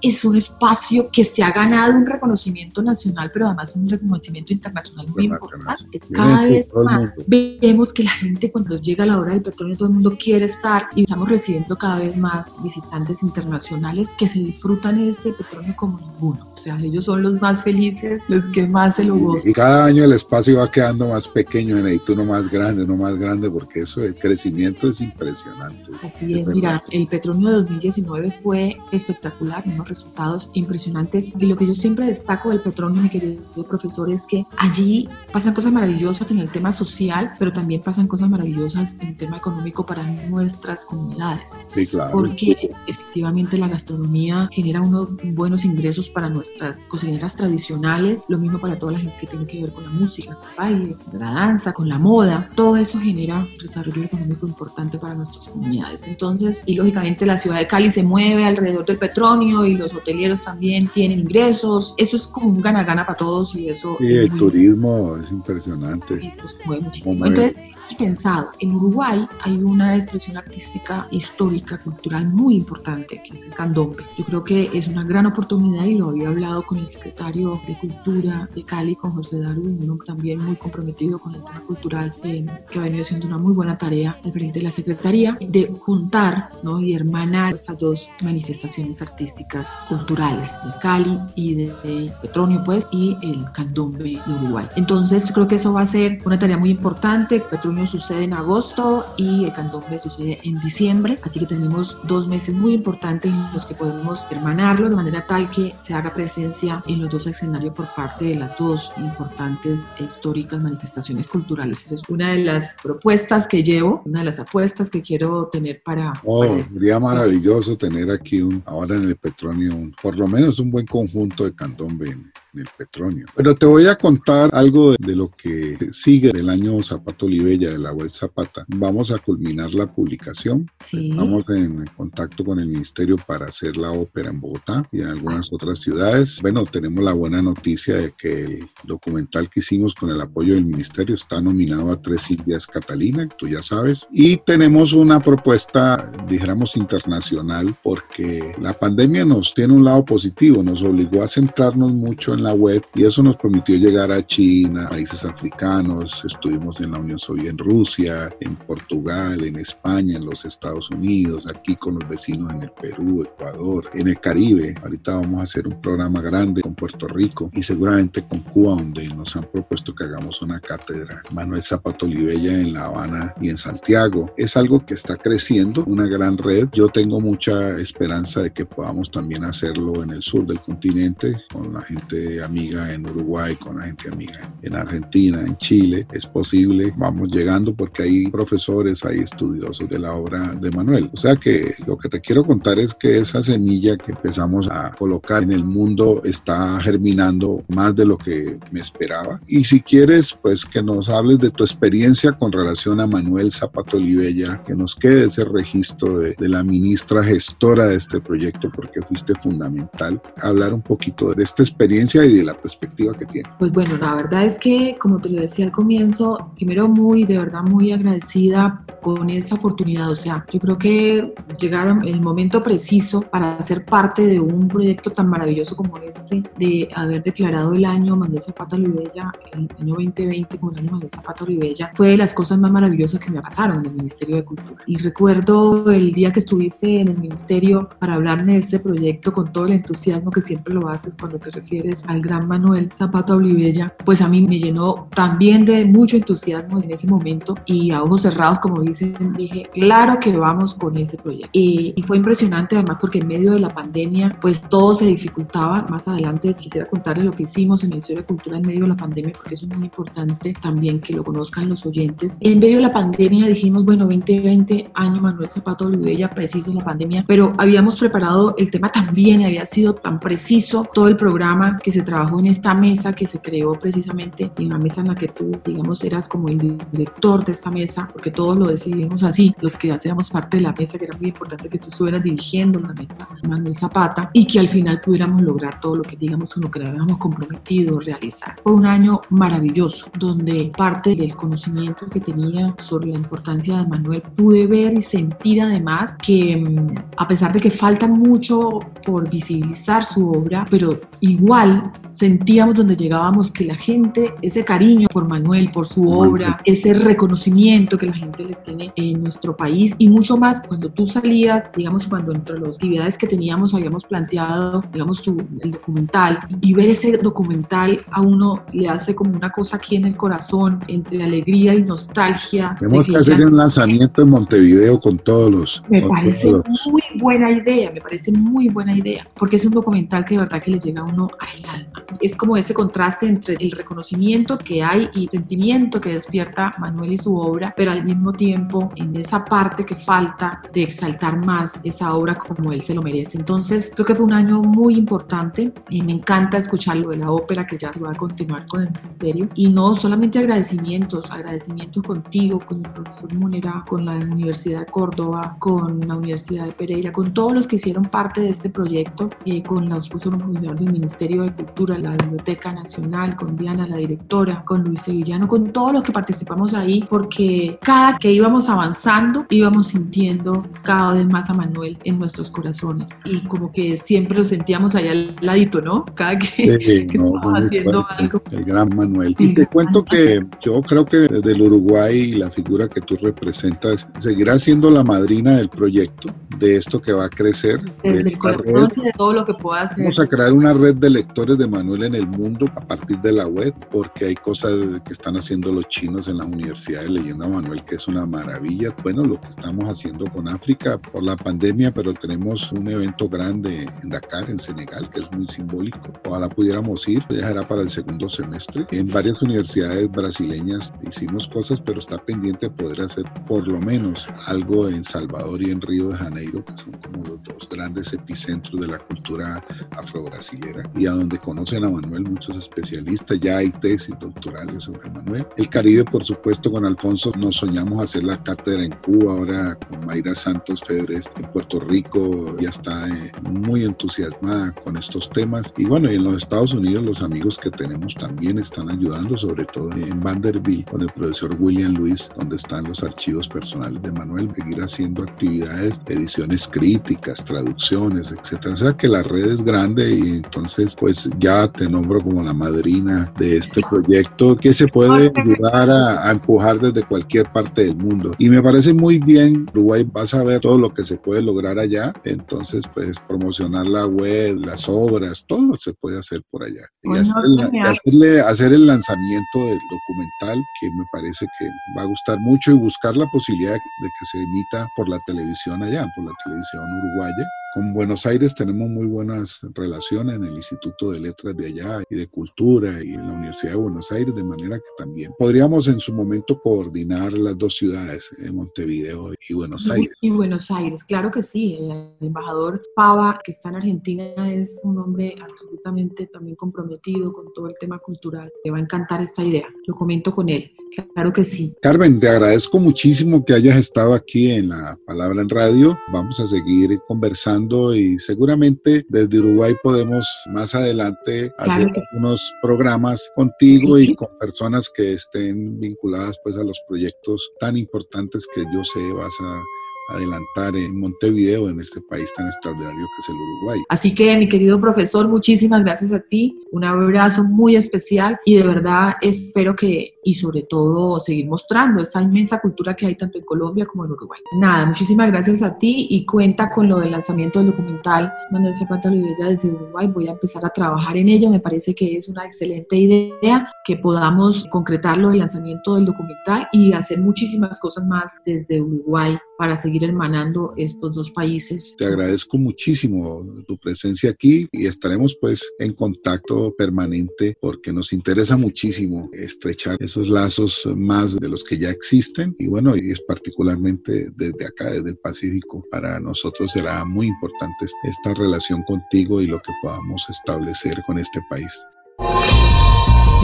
es 0.00 0.24
un 0.24 0.36
espacio 0.36 1.10
que 1.10 1.24
se 1.24 1.42
ha 1.42 1.50
ganado 1.50 1.94
un 1.94 2.06
reconocimiento 2.06 2.82
nacional, 2.82 3.30
pero 3.32 3.46
además 3.46 3.76
un 3.76 3.88
reconocimiento 3.88 4.52
internacional 4.52 5.06
muy 5.08 5.26
importante. 5.26 6.00
Cada 6.12 6.44
vez 6.44 6.68
más 6.72 7.16
vemos 7.26 7.92
que 7.92 8.04
la 8.04 8.10
gente 8.10 8.50
cuando 8.50 8.76
llega 8.76 9.06
la 9.06 9.18
hora 9.18 9.32
del 9.32 9.42
petróleo, 9.42 9.76
todo 9.76 9.88
el 9.88 9.94
mundo 9.94 10.16
quiere 10.18 10.46
estar 10.46 10.88
y 10.94 11.02
estamos 11.02 11.28
recibiendo 11.28 11.76
cada 11.76 11.98
vez 11.98 12.16
más 12.16 12.54
visitantes 12.62 13.22
internacionales 13.22 14.14
que 14.16 14.28
se 14.28 14.38
disfrutan 14.38 14.98
ese 14.98 15.32
petróleo 15.32 15.74
como 15.76 15.98
ninguno. 15.98 16.48
O 16.52 16.56
sea, 16.56 16.78
ellos 16.80 17.04
son 17.04 17.22
los 17.22 17.40
más 17.40 17.62
felices, 17.62 18.24
los 18.28 18.46
que 18.48 18.66
más 18.66 18.96
se 18.96 19.04
lo 19.04 19.16
gozan. 19.16 19.50
Y 19.50 19.54
cada 19.54 19.86
año 19.86 20.04
el 20.04 20.12
espacio 20.12 20.58
va 20.58 20.70
quedando 20.70 21.08
más 21.08 21.26
pequeño, 21.28 21.76
necesito 21.76 22.12
uno 22.12 22.24
más 22.24 22.48
grande, 22.48 22.84
uno 22.84 22.96
más 22.96 23.16
grande, 23.16 23.50
porque 23.50 23.80
eso, 23.80 24.02
el 24.02 24.14
crecimiento 24.14 24.88
es 24.88 25.00
impresionante. 25.00 25.92
Así 26.02 26.38
es, 26.38 26.46
mira, 26.46 26.82
el 26.90 27.08
petróleo 27.08 27.50
de 27.50 27.56
2019 27.56 28.30
fue 28.30 28.76
espectacular, 28.92 29.62
unos 29.66 29.88
resultados 29.88 30.50
impresionantes. 30.54 31.32
Y 31.38 31.46
lo 31.46 31.56
que 31.56 31.66
yo 31.66 31.74
siempre 31.74 32.06
destaco 32.06 32.50
del 32.50 32.60
petróleo, 32.60 33.02
mi 33.02 33.10
querido 33.10 33.66
profesor, 33.66 34.10
es 34.10 34.26
que 34.26 34.44
allí 34.56 35.08
pasan 35.32 35.54
cosas 35.54 35.72
maravillosas 35.72 36.30
en 36.30 36.38
el 36.38 36.50
tema 36.50 36.72
social, 36.72 37.15
pero 37.38 37.52
también 37.52 37.82
pasan 37.82 38.06
cosas 38.06 38.28
maravillosas 38.28 38.98
en 39.00 39.16
tema 39.16 39.36
económico 39.38 39.84
para 39.84 40.02
nuestras 40.02 40.84
comunidades. 40.84 41.54
Sí, 41.74 41.86
claro. 41.86 42.12
Porque 42.12 42.70
efectivamente 42.86 43.58
la 43.58 43.68
gastronomía 43.68 44.48
genera 44.52 44.80
unos 44.80 45.08
buenos 45.34 45.64
ingresos 45.64 46.08
para 46.08 46.28
nuestras 46.28 46.84
cocineras 46.84 47.36
tradicionales, 47.36 48.26
lo 48.28 48.38
mismo 48.38 48.58
para 48.58 48.78
toda 48.78 48.92
la 48.92 48.98
gente 48.98 49.16
que 49.20 49.26
tiene 49.26 49.46
que 49.46 49.62
ver 49.62 49.72
con 49.72 49.84
la 49.84 49.90
música, 49.90 50.34
con 50.34 50.48
el 50.48 50.56
baile, 50.56 50.96
con 51.10 51.20
la 51.20 51.30
danza, 51.32 51.72
con 51.72 51.88
la 51.88 51.98
moda. 51.98 52.50
Todo 52.54 52.76
eso 52.76 52.98
genera 52.98 53.46
desarrollo 53.60 54.04
económico 54.04 54.46
importante 54.46 54.98
para 54.98 55.14
nuestras 55.14 55.48
comunidades. 55.48 56.06
Entonces, 56.06 56.62
y 56.66 56.74
lógicamente 56.74 57.26
la 57.26 57.36
ciudad 57.36 57.58
de 57.58 57.66
Cali 57.66 57.90
se 57.90 58.02
mueve 58.02 58.44
alrededor 58.44 58.84
del 58.84 58.98
petróleo 58.98 59.64
y 59.64 59.74
los 59.74 59.94
hoteleros 59.94 60.42
también 60.42 60.88
tienen 60.88 61.20
ingresos. 61.20 61.94
Eso 61.96 62.16
es 62.16 62.26
como 62.26 62.48
un 62.48 62.60
gana-gana 62.60 63.06
para 63.06 63.16
todos 63.16 63.54
y 63.54 63.68
eso... 63.68 63.96
Sí, 63.98 64.06
el 64.06 64.30
turismo 64.30 65.16
es 65.22 65.30
impresionante. 65.30 66.34
Pues 66.40 66.58
mueve 66.64 66.84
muchísimo. 66.84 67.05
Entonces, 67.06 67.54
pensado, 67.94 68.50
en 68.58 68.74
Uruguay 68.74 69.26
hay 69.42 69.56
una 69.56 69.96
expresión 69.96 70.36
artística, 70.36 71.06
histórica, 71.10 71.78
cultural 71.78 72.26
muy 72.26 72.56
importante, 72.56 73.22
que 73.22 73.36
es 73.36 73.44
el 73.44 73.54
candombe. 73.54 74.04
Yo 74.18 74.24
creo 74.24 74.44
que 74.44 74.70
es 74.72 74.88
una 74.88 75.04
gran 75.04 75.26
oportunidad 75.26 75.84
y 75.84 75.94
lo 75.94 76.08
había 76.08 76.28
hablado 76.28 76.62
con 76.62 76.78
el 76.78 76.88
secretario 76.88 77.60
de 77.66 77.78
Cultura 77.78 78.48
de 78.54 78.64
Cali, 78.64 78.96
con 78.96 79.12
José 79.12 79.40
Darwin, 79.40 79.78
uno 79.82 79.98
también 80.04 80.42
muy 80.42 80.56
comprometido 80.56 81.18
con 81.18 81.34
el 81.34 81.42
tema 81.42 81.60
cultural, 81.60 82.12
eh, 82.24 82.44
que 82.70 82.78
ha 82.78 82.82
venido 82.82 83.02
haciendo 83.02 83.26
una 83.26 83.38
muy 83.38 83.52
buena 83.52 83.78
tarea, 83.78 84.16
el 84.24 84.32
presidente 84.32 84.60
de 84.60 84.64
la 84.64 84.70
Secretaría, 84.70 85.36
de 85.40 85.72
juntar 85.80 86.50
¿no? 86.62 86.80
y 86.80 86.94
hermanar 86.94 87.54
estas 87.54 87.78
dos 87.78 88.10
manifestaciones 88.22 89.02
artísticas 89.02 89.76
culturales, 89.88 90.52
de 90.64 90.70
Cali 90.80 91.18
y 91.34 91.54
de, 91.54 91.66
de 91.84 92.12
Petronio, 92.22 92.62
pues, 92.64 92.86
y 92.90 93.16
el 93.22 93.44
candombe 93.52 94.20
de 94.26 94.32
Uruguay. 94.32 94.66
Entonces, 94.76 95.30
creo 95.32 95.46
que 95.46 95.56
eso 95.56 95.72
va 95.72 95.82
a 95.82 95.86
ser 95.86 96.18
una 96.24 96.38
tarea 96.38 96.58
muy 96.58 96.70
importante. 96.70 97.40
Petronio 97.40 97.75
sucede 97.84 98.22
en 98.22 98.32
agosto 98.32 99.04
y 99.16 99.44
el 99.44 99.52
candombe 99.52 99.98
sucede 99.98 100.38
en 100.44 100.60
diciembre, 100.60 101.18
así 101.22 101.40
que 101.40 101.46
tenemos 101.46 101.98
dos 102.04 102.28
meses 102.28 102.54
muy 102.54 102.74
importantes 102.74 103.32
en 103.32 103.52
los 103.52 103.66
que 103.66 103.74
podemos 103.74 104.24
hermanarlo 104.30 104.88
de 104.88 104.94
manera 104.94 105.26
tal 105.26 105.50
que 105.50 105.74
se 105.80 105.94
haga 105.94 106.14
presencia 106.14 106.82
en 106.86 107.02
los 107.02 107.10
dos 107.10 107.26
escenarios 107.26 107.74
por 107.74 107.92
parte 107.94 108.26
de 108.26 108.36
las 108.36 108.56
dos 108.56 108.92
importantes 108.98 109.90
históricas 109.98 110.62
manifestaciones 110.62 111.26
culturales. 111.26 111.84
Esa 111.86 111.96
es 111.96 112.02
una 112.08 112.30
de 112.30 112.44
las 112.44 112.76
propuestas 112.80 113.48
que 113.48 113.64
llevo, 113.64 114.02
una 114.04 114.20
de 114.20 114.26
las 114.26 114.38
apuestas 114.38 114.88
que 114.88 115.02
quiero 115.02 115.48
tener 115.48 115.82
para... 115.82 116.12
Oh, 116.24 116.44
este 116.44 116.74
sería 116.74 117.00
maravilloso 117.00 117.76
tener 117.76 118.10
aquí 118.10 118.40
un, 118.40 118.62
ahora 118.66 118.94
en 118.94 119.04
el 119.04 119.16
petróleo, 119.16 119.74
por 120.00 120.16
lo 120.16 120.28
menos 120.28 120.58
un 120.60 120.70
buen 120.70 120.86
conjunto 120.86 121.44
de 121.44 121.54
candombe 121.54 122.16
en, 122.56 122.60
el 122.60 122.68
petróleo. 122.76 123.26
Pero 123.34 123.54
te 123.54 123.66
voy 123.66 123.86
a 123.86 123.96
contar 123.96 124.50
algo 124.52 124.94
de, 124.98 125.16
lo 125.16 125.28
que 125.28 125.78
sigue 125.92 126.30
del 126.30 126.50
año 126.50 126.82
Zapato 126.82 127.26
Olivella, 127.26 127.70
de 127.70 127.78
la 127.78 127.92
web 127.92 128.10
Zapata. 128.10 128.64
Vamos 128.68 129.10
a 129.10 129.18
culminar 129.18 129.72
la 129.74 129.86
publicación. 129.86 130.68
Estamos 130.80 131.44
en 131.50 131.84
contacto 131.96 132.44
con 132.44 132.58
el 132.58 132.68
ministerio 132.68 133.16
para 133.16 133.46
hacer 133.46 133.76
la 133.76 133.90
ópera 133.90 134.30
en 134.30 134.40
Bogotá 134.40 134.82
y 134.92 135.00
en 135.00 135.08
algunas 135.08 135.52
otras 135.52 135.80
ciudades. 135.80 136.38
Bueno, 136.42 136.64
tenemos 136.64 137.02
la 137.02 137.12
buena 137.12 137.42
noticia 137.42 137.96
de 137.96 138.12
que 138.16 138.44
el 138.44 138.70
documental 138.84 139.48
que 139.48 139.60
hicimos 139.60 139.94
con 139.94 140.10
el 140.10 140.20
apoyo 140.20 140.54
del 140.54 140.64
ministerio 140.64 141.14
está 141.14 141.40
nominado 141.40 141.90
a 141.90 142.00
tres 142.00 142.22
Silvias 142.22 142.66
Catalina, 142.66 143.28
tú 143.28 143.48
ya 143.48 143.62
sabes. 143.62 144.06
Y 144.10 144.38
tenemos 144.38 144.92
una 144.92 145.20
propuesta, 145.20 146.10
dijéramos, 146.28 146.76
internacional 146.76 147.76
porque 147.82 148.54
la 148.58 148.72
pandemia 148.72 149.24
nos 149.24 149.54
tiene 149.54 149.74
un 149.74 149.84
lado 149.84 150.04
positivo, 150.04 150.62
nos 150.62 150.82
obligó 150.82 151.22
a 151.22 151.28
centrarnos 151.28 151.92
mucho 151.92 152.34
en 152.34 152.42
la 152.46 152.54
web 152.54 152.82
y 152.94 153.04
eso 153.04 153.22
nos 153.22 153.36
permitió 153.36 153.76
llegar 153.76 154.12
a 154.12 154.24
China, 154.24 154.88
países 154.88 155.24
africanos, 155.24 156.24
estuvimos 156.24 156.80
en 156.80 156.92
la 156.92 156.98
Unión 157.00 157.18
Soviética, 157.18 157.50
en 157.50 157.58
Rusia, 157.58 158.30
en 158.40 158.56
Portugal, 158.56 159.44
en 159.44 159.56
España, 159.56 160.16
en 160.16 160.24
los 160.24 160.44
Estados 160.44 160.90
Unidos, 160.90 161.46
aquí 161.48 161.76
con 161.76 161.94
los 161.94 162.08
vecinos 162.08 162.52
en 162.52 162.62
el 162.62 162.70
Perú, 162.70 163.22
Ecuador, 163.22 163.90
en 163.94 164.08
el 164.08 164.20
Caribe. 164.20 164.74
Ahorita 164.82 165.16
vamos 165.16 165.40
a 165.40 165.42
hacer 165.42 165.66
un 165.66 165.80
programa 165.80 166.20
grande 166.22 166.62
con 166.62 166.74
Puerto 166.74 167.06
Rico 167.08 167.50
y 167.52 167.62
seguramente 167.62 168.24
con 168.26 168.40
Cuba, 168.40 168.76
donde 168.76 169.08
nos 169.08 169.34
han 169.36 169.44
propuesto 169.44 169.94
que 169.94 170.04
hagamos 170.04 170.40
una 170.42 170.60
cátedra. 170.60 171.22
Manuel 171.32 171.62
Zapato 171.62 172.06
Olivella 172.06 172.52
en 172.60 172.72
La 172.72 172.86
Habana 172.86 173.34
y 173.40 173.50
en 173.50 173.58
Santiago. 173.58 174.32
Es 174.36 174.56
algo 174.56 174.86
que 174.86 174.94
está 174.94 175.16
creciendo, 175.16 175.84
una 175.86 176.06
gran 176.06 176.38
red. 176.38 176.68
Yo 176.72 176.88
tengo 176.88 177.20
mucha 177.20 177.78
esperanza 177.78 178.42
de 178.42 178.52
que 178.52 178.66
podamos 178.66 179.10
también 179.10 179.44
hacerlo 179.44 180.02
en 180.02 180.10
el 180.10 180.22
sur 180.22 180.46
del 180.46 180.60
continente, 180.60 181.36
con 181.52 181.72
la 181.72 181.82
gente 181.82 182.25
amiga 182.42 182.92
en 182.92 183.08
Uruguay, 183.08 183.56
con 183.56 183.76
la 183.78 183.84
gente 183.84 184.08
amiga 184.08 184.52
en 184.62 184.74
Argentina, 184.74 185.40
en 185.40 185.56
Chile. 185.56 186.06
Es 186.12 186.26
posible, 186.26 186.92
vamos 186.96 187.28
llegando 187.30 187.74
porque 187.74 188.02
hay 188.02 188.28
profesores, 188.28 189.04
hay 189.04 189.20
estudiosos 189.20 189.88
de 189.88 189.98
la 189.98 190.12
obra 190.12 190.54
de 190.54 190.70
Manuel. 190.70 191.10
O 191.12 191.16
sea 191.16 191.36
que 191.36 191.74
lo 191.86 191.96
que 191.96 192.08
te 192.08 192.20
quiero 192.20 192.44
contar 192.44 192.78
es 192.78 192.94
que 192.94 193.18
esa 193.18 193.42
semilla 193.42 193.96
que 193.96 194.12
empezamos 194.12 194.68
a 194.70 194.90
colocar 194.90 195.42
en 195.42 195.52
el 195.52 195.64
mundo 195.64 196.20
está 196.24 196.78
germinando 196.80 197.64
más 197.68 197.94
de 197.94 198.06
lo 198.06 198.18
que 198.18 198.58
me 198.70 198.80
esperaba. 198.80 199.40
Y 199.46 199.64
si 199.64 199.80
quieres, 199.80 200.36
pues 200.40 200.64
que 200.64 200.82
nos 200.82 201.08
hables 201.08 201.38
de 201.38 201.50
tu 201.50 201.64
experiencia 201.64 202.32
con 202.32 202.52
relación 202.52 203.00
a 203.00 203.06
Manuel 203.06 203.52
Zapato 203.52 203.96
Olivella, 203.96 204.62
que 204.66 204.74
nos 204.74 204.94
quede 204.94 205.26
ese 205.26 205.44
registro 205.44 206.18
de, 206.18 206.34
de 206.38 206.48
la 206.48 206.62
ministra 206.62 207.22
gestora 207.22 207.86
de 207.86 207.96
este 207.96 208.20
proyecto, 208.20 208.70
porque 208.74 209.02
fuiste 209.02 209.34
fundamental. 209.34 210.20
Hablar 210.36 210.74
un 210.74 210.82
poquito 210.82 211.34
de 211.34 211.44
esta 211.44 211.62
experiencia 211.62 212.15
y 212.24 212.36
de 212.36 212.44
la 212.44 212.54
perspectiva 212.54 213.14
que 213.14 213.26
tiene. 213.26 213.48
Pues 213.58 213.72
bueno, 213.72 213.96
la 213.96 214.14
verdad 214.14 214.44
es 214.44 214.58
que, 214.58 214.96
como 214.98 215.20
te 215.20 215.28
lo 215.28 215.40
decía 215.40 215.66
al 215.66 215.72
comienzo, 215.72 216.52
primero 216.56 216.88
muy, 216.88 217.24
de 217.24 217.38
verdad, 217.38 217.62
muy 217.62 217.92
agradecida 217.92 218.84
con 219.00 219.30
esta 219.30 219.54
oportunidad. 219.54 220.10
O 220.10 220.16
sea, 220.16 220.44
yo 220.52 220.60
creo 220.60 220.78
que 220.78 221.34
llegaron 221.58 222.06
el 222.06 222.20
momento 222.20 222.62
preciso 222.62 223.20
para 223.20 223.62
ser 223.62 223.84
parte 223.84 224.26
de 224.26 224.40
un 224.40 224.68
proyecto 224.68 225.10
tan 225.10 225.28
maravilloso 225.28 225.76
como 225.76 225.96
este, 225.98 226.42
de 226.58 226.88
haber 226.94 227.22
declarado 227.22 227.72
el 227.72 227.84
año 227.84 228.16
Manuel 228.16 228.42
Zapata 228.42 228.76
Olivella, 228.76 229.32
el 229.52 229.68
año 229.80 229.94
2020 229.94 230.58
como 230.58 230.72
el 230.72 230.78
año 230.78 230.92
Manuel 230.92 231.10
Zapata 231.10 231.44
Olivella, 231.44 231.90
fue 231.94 232.08
de 232.08 232.16
las 232.16 232.32
cosas 232.32 232.58
más 232.58 232.70
maravillosas 232.70 233.20
que 233.20 233.30
me 233.30 233.40
pasaron 233.40 233.78
en 233.80 233.86
el 233.86 233.92
Ministerio 233.92 234.36
de 234.36 234.44
Cultura. 234.44 234.76
Y 234.86 234.98
recuerdo 234.98 235.90
el 235.90 236.12
día 236.12 236.30
que 236.30 236.40
estuviste 236.40 237.00
en 237.00 237.08
el 237.08 237.18
Ministerio 237.18 237.88
para 237.98 238.14
hablarme 238.14 238.54
de 238.54 238.58
este 238.58 238.80
proyecto 238.80 239.32
con 239.32 239.52
todo 239.52 239.66
el 239.66 239.72
entusiasmo 239.72 240.30
que 240.30 240.40
siempre 240.40 240.74
lo 240.74 240.88
haces 240.88 241.16
cuando 241.16 241.38
te 241.38 241.50
refieres 241.50 242.04
al 242.08 242.20
gran 242.20 242.46
Manuel 242.46 242.90
Zapata 242.96 243.34
Olivella, 243.34 243.94
pues 244.04 244.20
a 244.22 244.28
mí 244.28 244.42
me 244.42 244.58
llenó 244.58 245.08
también 245.14 245.64
de 245.64 245.84
mucho 245.84 246.16
entusiasmo 246.16 246.78
en 246.82 246.90
ese 246.90 247.06
momento 247.06 247.54
y 247.66 247.90
a 247.90 248.02
ojos 248.02 248.22
cerrados, 248.22 248.60
como 248.60 248.82
dicen, 248.82 249.14
dije, 249.36 249.68
claro 249.72 250.18
que 250.20 250.36
vamos 250.36 250.74
con 250.74 250.96
ese 250.96 251.16
proyecto. 251.16 251.50
Y, 251.52 251.92
y 251.96 252.02
fue 252.02 252.16
impresionante 252.16 252.76
además 252.76 252.98
porque 253.00 253.18
en 253.18 253.28
medio 253.28 253.52
de 253.52 253.60
la 253.60 253.68
pandemia, 253.70 254.38
pues 254.40 254.62
todo 254.62 254.94
se 254.94 255.06
dificultaba. 255.06 255.86
Más 255.88 256.08
adelante 256.08 256.52
quisiera 256.58 256.86
contarles 256.86 257.24
lo 257.26 257.32
que 257.32 257.44
hicimos 257.44 257.82
en 257.82 257.88
el 257.88 257.94
Ministerio 257.94 258.22
de 258.22 258.26
Cultura 258.26 258.56
en 258.56 258.66
medio 258.66 258.82
de 258.82 258.88
la 258.88 258.96
pandemia, 258.96 259.32
porque 259.32 259.54
eso 259.54 259.66
es 259.66 259.76
muy 259.76 259.86
importante 259.86 260.54
también 260.60 261.00
que 261.00 261.12
lo 261.12 261.24
conozcan 261.24 261.68
los 261.68 261.84
oyentes. 261.86 262.38
En 262.40 262.58
medio 262.58 262.76
de 262.76 262.82
la 262.82 262.92
pandemia 262.92 263.46
dijimos, 263.46 263.84
bueno, 263.84 264.04
2020, 264.04 264.90
año 264.94 265.20
Manuel 265.20 265.48
Zapata 265.48 265.84
Olivella, 265.84 266.30
preciso 266.30 266.70
en 266.70 266.78
la 266.78 266.84
pandemia, 266.84 267.24
pero 267.26 267.52
habíamos 267.58 267.98
preparado 267.98 268.54
el 268.56 268.70
tema 268.70 268.90
también, 268.90 269.44
había 269.44 269.66
sido 269.66 269.94
tan 269.94 270.20
preciso 270.20 270.86
todo 270.92 271.08
el 271.08 271.16
programa 271.16 271.78
que 271.78 271.92
se 271.96 272.02
trabajó 272.02 272.38
en 272.40 272.46
esta 272.46 272.74
mesa 272.74 273.14
que 273.14 273.26
se 273.26 273.40
creó 273.40 273.72
precisamente, 273.72 274.50
en 274.58 274.66
una 274.66 274.78
mesa 274.78 275.00
en 275.00 275.08
la 275.08 275.14
que 275.14 275.28
tú, 275.28 275.50
digamos, 275.64 276.04
eras 276.04 276.28
como 276.28 276.48
el 276.48 276.78
director 276.92 277.42
de 277.42 277.52
esta 277.52 277.70
mesa, 277.70 278.08
porque 278.12 278.30
todos 278.30 278.54
lo 278.56 278.66
decidimos 278.66 279.22
así, 279.22 279.54
los 279.62 279.76
que 279.76 279.92
hacíamos 279.92 280.28
parte 280.28 280.58
de 280.58 280.64
la 280.64 280.74
mesa, 280.78 280.98
que 280.98 281.06
era 281.06 281.16
muy 281.16 281.28
importante 281.28 281.70
que 281.70 281.78
tú 281.78 281.88
estuvieras 281.88 282.22
dirigiendo 282.22 282.78
la 282.80 282.92
mesa, 282.92 283.14
Manuel 283.48 283.74
Zapata, 283.74 284.28
y 284.34 284.46
que 284.46 284.60
al 284.60 284.68
final 284.68 285.00
pudiéramos 285.00 285.40
lograr 285.40 285.80
todo 285.80 285.96
lo 285.96 286.02
que, 286.02 286.16
digamos, 286.16 286.54
uno 286.58 286.70
que 286.70 286.86
habíamos 286.86 287.16
comprometido 287.16 287.98
realizar. 287.98 288.56
Fue 288.62 288.74
un 288.74 288.84
año 288.84 289.22
maravilloso, 289.30 290.10
donde 290.18 290.70
parte 290.76 291.14
del 291.14 291.34
conocimiento 291.34 292.08
que 292.08 292.20
tenía 292.20 292.74
sobre 292.76 293.08
la 293.08 293.16
importancia 293.16 293.78
de 293.78 293.86
Manuel 293.86 294.20
pude 294.20 294.66
ver 294.66 294.92
y 294.92 295.00
sentir 295.00 295.62
además 295.62 296.14
que 296.22 296.56
mm, 296.58 296.94
a 297.16 297.26
pesar 297.26 297.54
de 297.54 297.60
que 297.60 297.70
falta 297.70 298.06
mucho 298.06 298.80
por 299.02 299.30
visibilizar 299.30 300.04
su 300.04 300.30
obra, 300.30 300.66
pero 300.70 301.00
igual 301.20 301.85
sentíamos 302.10 302.76
donde 302.76 302.96
llegábamos 302.96 303.50
que 303.50 303.64
la 303.64 303.74
gente, 303.74 304.34
ese 304.42 304.64
cariño 304.64 305.08
por 305.12 305.28
Manuel, 305.28 305.70
por 305.70 305.86
su 305.86 306.10
obra, 306.10 306.60
ese 306.64 306.94
reconocimiento 306.94 307.98
que 307.98 308.06
la 308.06 308.12
gente 308.12 308.44
le 308.44 308.54
tiene 308.54 308.92
en 308.96 309.22
nuestro 309.22 309.56
país 309.56 309.94
y 309.98 310.08
mucho 310.08 310.36
más 310.36 310.62
cuando 310.66 310.90
tú 310.90 311.06
salías, 311.06 311.70
digamos, 311.72 312.06
cuando 312.06 312.32
entre 312.32 312.58
las 312.58 312.76
actividades 312.76 313.18
que 313.18 313.26
teníamos 313.26 313.74
habíamos 313.74 314.04
planteado, 314.04 314.82
digamos, 314.92 315.22
tu, 315.22 315.36
el 315.60 315.72
documental 315.72 316.38
y 316.60 316.74
ver 316.74 316.88
ese 316.88 317.16
documental 317.18 318.04
a 318.10 318.20
uno 318.20 318.62
le 318.72 318.88
hace 318.88 319.14
como 319.14 319.36
una 319.36 319.50
cosa 319.50 319.76
aquí 319.76 319.96
en 319.96 320.04
el 320.04 320.16
corazón, 320.16 320.80
entre 320.88 321.22
alegría 321.22 321.74
y 321.74 321.82
nostalgia. 321.82 322.76
Tenemos 322.78 323.06
que 323.06 323.16
hacer 323.16 323.44
un 323.44 323.56
lanzamiento 323.56 324.22
en 324.22 324.30
Montevideo 324.30 325.00
con 325.00 325.18
todos 325.18 325.50
los... 325.50 325.82
Me 325.88 326.02
parece 326.02 326.52
muy 326.86 327.02
buena 327.20 327.50
idea, 327.50 327.90
me 327.92 328.00
parece 328.00 328.32
muy 328.32 328.68
buena 328.68 328.96
idea, 328.96 329.26
porque 329.34 329.56
es 329.56 329.64
un 329.64 329.72
documental 329.72 330.24
que 330.24 330.34
de 330.34 330.40
verdad 330.40 330.62
que 330.62 330.70
le 330.70 330.78
llega 330.78 331.02
a 331.02 331.04
uno 331.04 331.28
al 331.38 331.70
alma. 331.70 331.75
Es 332.20 332.36
como 332.36 332.56
ese 332.56 332.74
contraste 332.74 333.26
entre 333.26 333.56
el 333.60 333.70
reconocimiento 333.70 334.58
que 334.58 334.82
hay 334.82 335.08
y 335.14 335.24
el 335.24 335.30
sentimiento 335.30 336.00
que 336.00 336.14
despierta 336.14 336.72
Manuel 336.78 337.12
y 337.12 337.18
su 337.18 337.36
obra, 337.36 337.74
pero 337.76 337.92
al 337.92 338.04
mismo 338.04 338.32
tiempo 338.32 338.90
en 338.96 339.16
esa 339.16 339.44
parte 339.44 339.84
que 339.84 339.96
falta 339.96 340.62
de 340.72 340.82
exaltar 340.82 341.44
más 341.44 341.80
esa 341.84 342.14
obra 342.14 342.34
como 342.34 342.72
él 342.72 342.82
se 342.82 342.94
lo 342.94 343.02
merece. 343.02 343.38
Entonces, 343.38 343.90
creo 343.94 344.06
que 344.06 344.14
fue 344.14 344.24
un 344.24 344.32
año 344.32 344.60
muy 344.62 344.94
importante 344.94 345.72
y 345.90 346.02
me 346.02 346.12
encanta 346.12 346.58
escuchar 346.58 346.96
lo 346.96 347.10
de 347.10 347.18
la 347.18 347.30
ópera 347.30 347.66
que 347.66 347.78
ya 347.78 347.90
va 348.02 348.10
a 348.10 348.14
continuar 348.14 348.66
con 348.66 348.82
el 348.82 348.90
ministerio 348.90 349.48
y 349.54 349.68
no 349.68 349.94
solamente 349.94 350.38
agradecimientos, 350.38 351.30
agradecimientos 351.30 352.02
contigo, 352.02 352.60
con 352.60 352.78
el 352.84 352.90
profesor 352.92 353.34
Munera, 353.34 353.84
con 353.88 354.04
la 354.04 354.12
Universidad 354.12 354.80
de 354.80 354.86
Córdoba, 354.86 355.56
con 355.58 356.00
la 356.06 356.16
Universidad 356.16 356.66
de 356.66 356.72
Pereira, 356.72 357.12
con 357.12 357.32
todos 357.32 357.52
los 357.52 357.66
que 357.66 357.76
hicieron 357.76 358.04
parte 358.04 358.40
de 358.40 358.50
este 358.50 358.70
proyecto, 358.70 359.30
eh, 359.44 359.62
con 359.62 359.88
los 359.88 360.08
profesores 360.08 360.40
del 360.62 360.92
Ministerio 360.92 361.42
de 361.42 361.52
Cultura, 361.52 361.65
la 361.98 362.10
Biblioteca 362.10 362.72
Nacional, 362.72 363.36
con 363.36 363.56
Diana, 363.56 363.86
la 363.86 363.96
directora, 363.96 364.64
con 364.64 364.84
Luis 364.84 365.02
Sevillano, 365.02 365.46
con 365.46 365.70
todos 365.70 365.92
los 365.92 366.02
que 366.02 366.12
participamos 366.12 366.74
ahí, 366.74 367.04
porque 367.08 367.78
cada 367.82 368.16
que 368.18 368.32
íbamos 368.32 368.68
avanzando, 368.68 369.46
íbamos 369.50 369.88
sintiendo 369.88 370.64
cada 370.82 371.12
vez 371.12 371.26
más 371.26 371.50
a 371.50 371.54
Manuel 371.54 371.98
en 372.04 372.18
nuestros 372.18 372.50
corazones 372.50 373.20
y 373.24 373.40
como 373.42 373.72
que 373.72 373.96
siempre 373.96 374.38
lo 374.38 374.44
sentíamos 374.44 374.94
allá 374.94 375.12
al 375.12 375.36
ladito, 375.40 375.80
¿no? 375.80 376.04
Cada 376.14 376.38
que, 376.38 376.46
que 376.78 377.06
estábamos 377.10 377.62
haciendo 377.62 378.06
algo. 378.08 378.42
El 378.50 378.64
gran 378.64 378.88
Manuel. 378.94 379.34
Y 379.38 379.54
te 379.54 379.66
cuento 379.66 380.04
que 380.04 380.40
yo 380.62 380.82
creo 380.82 381.04
que 381.04 381.18
desde 381.18 381.52
el 381.52 381.62
Uruguay 381.62 382.32
la 382.32 382.50
figura 382.50 382.88
que 382.88 383.00
tú 383.00 383.16
representas 383.16 384.06
seguirá 384.18 384.58
siendo 384.58 384.90
la 384.90 385.04
madrina 385.04 385.56
del 385.56 385.68
proyecto, 385.68 386.28
de 386.58 386.76
esto 386.76 387.00
que 387.00 387.12
va 387.12 387.26
a 387.26 387.28
crecer. 387.28 387.80
Desde 388.02 388.24
de 388.24 388.30
el 388.30 388.38
corazón 388.38 388.92
y 388.96 389.02
de 389.02 389.12
todo 389.12 389.32
lo 389.32 389.44
que 389.44 389.54
pueda 389.54 389.82
hacer. 389.82 390.04
Vamos 390.04 390.20
a 390.20 390.26
crear 390.26 390.52
una 390.52 390.72
red 390.72 390.94
de 390.96 391.10
lectores 391.10 391.55
de 391.56 391.66
Manuel 391.66 392.04
en 392.04 392.14
el 392.14 392.26
mundo 392.26 392.66
a 392.74 392.80
partir 392.80 393.18
de 393.20 393.32
la 393.32 393.46
web, 393.46 393.74
porque 393.90 394.26
hay 394.26 394.34
cosas 394.34 394.72
que 395.04 395.12
están 395.12 395.36
haciendo 395.36 395.72
los 395.72 395.88
chinos 395.88 396.28
en 396.28 396.38
la 396.38 396.44
Universidad 396.44 397.02
de 397.02 397.10
Leyenda 397.10 397.48
Manuel, 397.48 397.84
que 397.84 397.96
es 397.96 398.08
una 398.08 398.26
maravilla. 398.26 398.94
Bueno, 399.02 399.24
lo 399.24 399.40
que 399.40 399.48
estamos 399.48 399.88
haciendo 399.88 400.26
con 400.26 400.48
África 400.48 400.98
por 400.98 401.22
la 401.22 401.36
pandemia, 401.36 401.92
pero 401.92 402.12
tenemos 402.14 402.72
un 402.72 402.88
evento 402.88 403.28
grande 403.28 403.88
en 404.02 404.08
Dakar, 404.08 404.50
en 404.50 404.60
Senegal, 404.60 405.10
que 405.10 405.20
es 405.20 405.32
muy 405.32 405.46
simbólico. 405.46 406.00
Ojalá 406.26 406.48
pudiéramos 406.48 407.06
ir, 407.08 407.24
ya 407.30 407.48
será 407.48 407.66
para 407.66 407.82
el 407.82 407.90
segundo 407.90 408.28
semestre. 408.28 408.86
En 408.90 409.08
varias 409.08 409.40
universidades 409.42 410.10
brasileñas 410.10 410.92
hicimos 411.08 411.48
cosas, 411.48 411.80
pero 411.80 412.00
está 412.00 412.18
pendiente 412.18 412.70
poder 412.70 413.02
hacer 413.02 413.24
por 413.46 413.66
lo 413.66 413.80
menos 413.80 414.26
algo 414.46 414.88
en 414.88 415.04
Salvador 415.04 415.62
y 415.62 415.70
en 415.70 415.80
Río 415.80 416.08
de 416.08 416.16
Janeiro, 416.16 416.64
que 416.64 416.76
son 416.76 416.92
como 416.94 417.24
los 417.24 417.42
dos 417.42 417.68
grandes 417.70 418.12
epicentros 418.12 418.80
de 418.80 418.88
la 418.88 418.98
cultura 418.98 419.64
afro-brasilera 419.90 420.90
y 420.94 421.06
a 421.06 421.12
donde 421.12 421.38
conocen 421.46 421.84
a 421.84 421.90
Manuel 421.90 422.24
muchos 422.24 422.56
especialistas, 422.56 423.38
ya 423.38 423.58
hay 423.58 423.70
tesis 423.70 424.16
doctorales 424.18 424.82
sobre 424.82 425.08
Manuel. 425.10 425.46
El 425.56 425.68
Caribe, 425.68 426.04
por 426.04 426.24
supuesto, 426.24 426.72
con 426.72 426.84
Alfonso 426.84 427.30
nos 427.38 427.54
soñamos 427.54 428.02
hacer 428.02 428.24
la 428.24 428.42
cátedra 428.42 428.82
en 428.82 428.90
Cuba, 428.90 429.34
ahora 429.34 429.78
con 429.78 430.04
Mayra 430.04 430.34
Santos 430.34 430.82
Febres 430.82 431.30
en 431.36 431.44
Puerto 431.52 431.78
Rico, 431.78 432.56
ya 432.58 432.70
está 432.70 433.08
eh, 433.08 433.30
muy 433.48 433.84
entusiasmada 433.84 434.74
con 434.74 434.96
estos 434.96 435.30
temas. 435.30 435.72
Y 435.76 435.84
bueno, 435.84 436.08
en 436.08 436.24
los 436.24 436.36
Estados 436.36 436.74
Unidos 436.74 437.04
los 437.04 437.22
amigos 437.22 437.58
que 437.58 437.70
tenemos 437.70 438.16
también 438.16 438.58
están 438.58 438.90
ayudando, 438.90 439.38
sobre 439.38 439.66
todo 439.66 439.92
en 439.92 440.18
Vanderbilt 440.18 440.90
con 440.90 441.02
el 441.02 441.10
profesor 441.10 441.54
William 441.60 441.94
Luis, 441.94 442.28
donde 442.36 442.56
están 442.56 442.86
los 442.86 443.04
archivos 443.04 443.46
personales 443.46 444.02
de 444.02 444.10
Manuel, 444.10 444.50
seguir 444.52 444.82
haciendo 444.82 445.22
actividades, 445.22 446.00
ediciones 446.06 446.66
críticas, 446.66 447.44
traducciones, 447.44 448.32
etcétera. 448.32 448.74
O 448.74 448.76
sea 448.76 448.96
que 448.96 449.06
la 449.06 449.22
red 449.22 449.46
es 449.46 449.64
grande 449.64 450.10
y 450.10 450.28
entonces 450.36 450.96
pues 450.98 451.25
ya 451.38 451.68
te 451.68 451.88
nombro 451.88 452.20
como 452.20 452.42
la 452.42 452.54
madrina 452.54 453.32
de 453.38 453.56
este 453.56 453.80
proyecto 453.88 454.56
que 454.56 454.72
se 454.72 454.86
puede 454.86 455.32
ayudar 455.34 455.90
a, 455.90 456.28
a 456.28 456.32
empujar 456.32 456.78
desde 456.78 457.02
cualquier 457.02 457.50
parte 457.52 457.84
del 457.84 457.96
mundo. 457.96 458.34
Y 458.38 458.48
me 458.48 458.62
parece 458.62 458.94
muy 458.94 459.18
bien, 459.18 459.66
Uruguay 459.72 460.06
vas 460.10 460.34
a 460.34 460.42
ver 460.42 460.60
todo 460.60 460.78
lo 460.78 460.92
que 460.92 461.04
se 461.04 461.16
puede 461.16 461.42
lograr 461.42 461.78
allá, 461.78 462.12
entonces 462.24 462.84
pues 462.94 463.18
promocionar 463.20 463.86
la 463.86 464.06
web, 464.06 464.56
las 464.64 464.88
obras, 464.88 465.44
todo 465.46 465.76
se 465.78 465.92
puede 465.94 466.18
hacer 466.18 466.42
por 466.50 466.64
allá. 466.64 466.86
Y 467.02 467.10
hacerle, 467.12 467.80
hacerle, 467.80 468.40
hacer 468.40 468.72
el 468.72 468.86
lanzamiento 468.86 469.58
del 469.58 469.78
documental 469.90 470.62
que 470.80 470.90
me 470.90 471.04
parece 471.12 471.46
que 471.58 471.68
va 471.96 472.02
a 472.02 472.06
gustar 472.06 472.38
mucho 472.40 472.72
y 472.72 472.74
buscar 472.74 473.16
la 473.16 473.26
posibilidad 473.26 473.74
de 473.74 474.08
que 474.18 474.26
se 474.30 474.38
emita 474.42 474.88
por 474.96 475.08
la 475.08 475.18
televisión 475.20 475.82
allá, 475.82 476.06
por 476.14 476.24
la 476.24 476.32
televisión 476.44 476.84
uruguaya. 476.98 477.46
Con 477.76 477.92
Buenos 477.92 478.24
Aires 478.24 478.54
tenemos 478.54 478.88
muy 478.88 479.04
buenas 479.04 479.60
relaciones 479.74 480.36
en 480.36 480.44
el 480.44 480.54
Instituto 480.56 481.10
de 481.10 481.20
Letras 481.20 481.54
de 481.54 481.66
allá 481.66 482.02
y 482.08 482.14
de 482.14 482.26
Cultura 482.26 483.04
y 483.04 483.12
en 483.12 483.26
la 483.26 483.34
Universidad 483.34 483.72
de 483.72 483.76
Buenos 483.76 484.10
Aires, 484.10 484.34
de 484.34 484.44
manera 484.44 484.78
que 484.78 484.84
también 484.96 485.34
podríamos 485.38 485.86
en 485.86 486.00
su 486.00 486.14
momento 486.14 486.58
coordinar 486.58 487.34
las 487.34 487.58
dos 487.58 487.76
ciudades, 487.76 488.30
eh, 488.42 488.50
Montevideo 488.50 489.34
y 489.46 489.52
Buenos 489.52 489.90
Aires. 489.90 490.14
Y 490.22 490.30
Buenos 490.30 490.70
Aires, 490.70 491.04
claro 491.04 491.30
que 491.30 491.42
sí. 491.42 491.74
El 491.74 492.12
embajador 492.22 492.80
Pava, 492.94 493.38
que 493.44 493.50
está 493.52 493.68
en 493.68 493.74
Argentina, 493.74 494.50
es 494.50 494.80
un 494.82 494.96
hombre 494.96 495.34
absolutamente 495.38 496.28
también 496.28 496.56
comprometido 496.56 497.30
con 497.30 497.52
todo 497.52 497.68
el 497.68 497.74
tema 497.78 497.98
cultural. 497.98 498.50
Le 498.64 498.70
va 498.70 498.78
a 498.78 498.80
encantar 498.80 499.20
esta 499.20 499.44
idea. 499.44 499.68
Lo 499.86 499.94
comento 499.94 500.32
con 500.32 500.48
él. 500.48 500.72
Claro 501.12 501.30
que 501.30 501.44
sí. 501.44 501.74
Carmen, 501.82 502.18
te 502.20 502.28
agradezco 502.28 502.80
muchísimo 502.80 503.44
que 503.44 503.52
hayas 503.52 503.76
estado 503.76 504.14
aquí 504.14 504.52
en 504.52 504.70
la 504.70 504.98
Palabra 505.06 505.42
en 505.42 505.48
Radio. 505.50 505.98
Vamos 506.10 506.40
a 506.40 506.46
seguir 506.46 506.98
conversando 507.06 507.65
y 507.94 508.18
seguramente 508.18 509.04
desde 509.08 509.38
Uruguay 509.38 509.74
podemos 509.82 510.26
más 510.52 510.74
adelante 510.74 511.52
hacer 511.58 511.90
claro 511.90 512.08
unos 512.16 512.52
programas 512.62 513.30
contigo 513.34 513.96
sí. 513.96 514.10
y 514.10 514.14
con 514.14 514.28
personas 514.38 514.88
que 514.88 515.14
estén 515.14 515.78
vinculadas 515.80 516.38
pues 516.42 516.56
a 516.56 516.64
los 516.64 516.80
proyectos 516.86 517.52
tan 517.58 517.76
importantes 517.76 518.46
que 518.54 518.62
yo 518.72 518.84
sé 518.84 519.12
vas 519.12 519.34
a 519.40 519.62
adelantar 520.08 520.76
en 520.76 520.98
Montevideo, 520.98 521.68
en 521.68 521.80
este 521.80 522.00
país 522.00 522.32
tan 522.34 522.46
extraordinario 522.46 523.06
que 523.16 523.22
es 523.22 523.28
el 523.28 523.34
Uruguay. 523.34 523.82
Así 523.88 524.14
que, 524.14 524.36
mi 524.36 524.48
querido 524.48 524.80
profesor, 524.80 525.28
muchísimas 525.28 525.82
gracias 525.82 526.12
a 526.12 526.20
ti, 526.20 526.60
un 526.72 526.84
abrazo 526.84 527.44
muy 527.44 527.76
especial 527.76 528.38
y 528.44 528.56
de 528.56 528.62
verdad 528.62 529.14
espero 529.20 529.74
que, 529.74 530.18
y 530.24 530.34
sobre 530.34 530.62
todo, 530.62 531.20
seguir 531.20 531.46
mostrando 531.46 532.02
esta 532.02 532.20
inmensa 532.20 532.60
cultura 532.60 532.94
que 532.94 533.06
hay 533.06 533.16
tanto 533.16 533.38
en 533.38 533.44
Colombia 533.44 533.86
como 533.86 534.04
en 534.04 534.12
Uruguay. 534.12 534.40
Nada, 534.60 534.86
muchísimas 534.86 535.28
gracias 535.28 535.62
a 535.62 535.76
ti 535.78 536.06
y 536.10 536.24
cuenta 536.24 536.70
con 536.70 536.88
lo 536.88 536.98
del 536.98 537.10
lanzamiento 537.10 537.58
del 537.58 537.70
documental 537.70 538.32
Manuel 538.50 538.74
Zapata 538.74 539.08
Olivella 539.08 539.46
desde 539.46 539.70
Uruguay. 539.70 540.06
Voy 540.08 540.28
a 540.28 540.32
empezar 540.32 540.64
a 540.64 540.70
trabajar 540.70 541.16
en 541.16 541.28
ello, 541.28 541.50
me 541.50 541.60
parece 541.60 541.94
que 541.94 542.16
es 542.16 542.28
una 542.28 542.44
excelente 542.44 542.96
idea 542.96 543.70
que 543.84 543.96
podamos 543.96 544.66
concretar 544.70 545.18
lo 545.18 545.30
del 545.30 545.38
lanzamiento 545.38 545.94
del 545.94 546.04
documental 546.04 546.68
y 546.72 546.92
hacer 546.92 547.20
muchísimas 547.20 547.78
cosas 547.80 548.06
más 548.06 548.36
desde 548.44 548.80
Uruguay 548.80 549.36
para 549.58 549.76
seguir 549.76 550.04
hermanando 550.04 550.72
estos 550.76 551.14
dos 551.14 551.30
países. 551.30 551.94
Te 551.96 552.06
agradezco 552.06 552.58
muchísimo 552.58 553.44
tu 553.66 553.78
presencia 553.78 554.30
aquí 554.30 554.68
y 554.72 554.86
estaremos 554.86 555.36
pues 555.40 555.62
en 555.78 555.94
contacto 555.94 556.74
permanente 556.76 557.56
porque 557.60 557.92
nos 557.92 558.12
interesa 558.12 558.56
muchísimo 558.56 559.30
estrechar 559.32 559.96
esos 560.00 560.28
lazos 560.28 560.88
más 560.96 561.36
de 561.36 561.48
los 561.48 561.64
que 561.64 561.78
ya 561.78 561.90
existen 561.90 562.54
y 562.58 562.66
bueno, 562.66 562.96
y 562.96 563.10
es 563.10 563.20
particularmente 563.22 564.30
desde 564.36 564.66
acá, 564.66 564.92
desde 564.92 565.10
el 565.10 565.18
Pacífico, 565.18 565.84
para 565.90 566.20
nosotros 566.20 566.72
será 566.72 567.04
muy 567.04 567.26
importante 567.26 567.86
esta 568.04 568.34
relación 568.34 568.82
contigo 568.82 569.40
y 569.40 569.46
lo 569.46 569.58
que 569.58 569.72
podamos 569.82 570.24
establecer 570.28 571.02
con 571.06 571.18
este 571.18 571.40
país. 571.48 571.72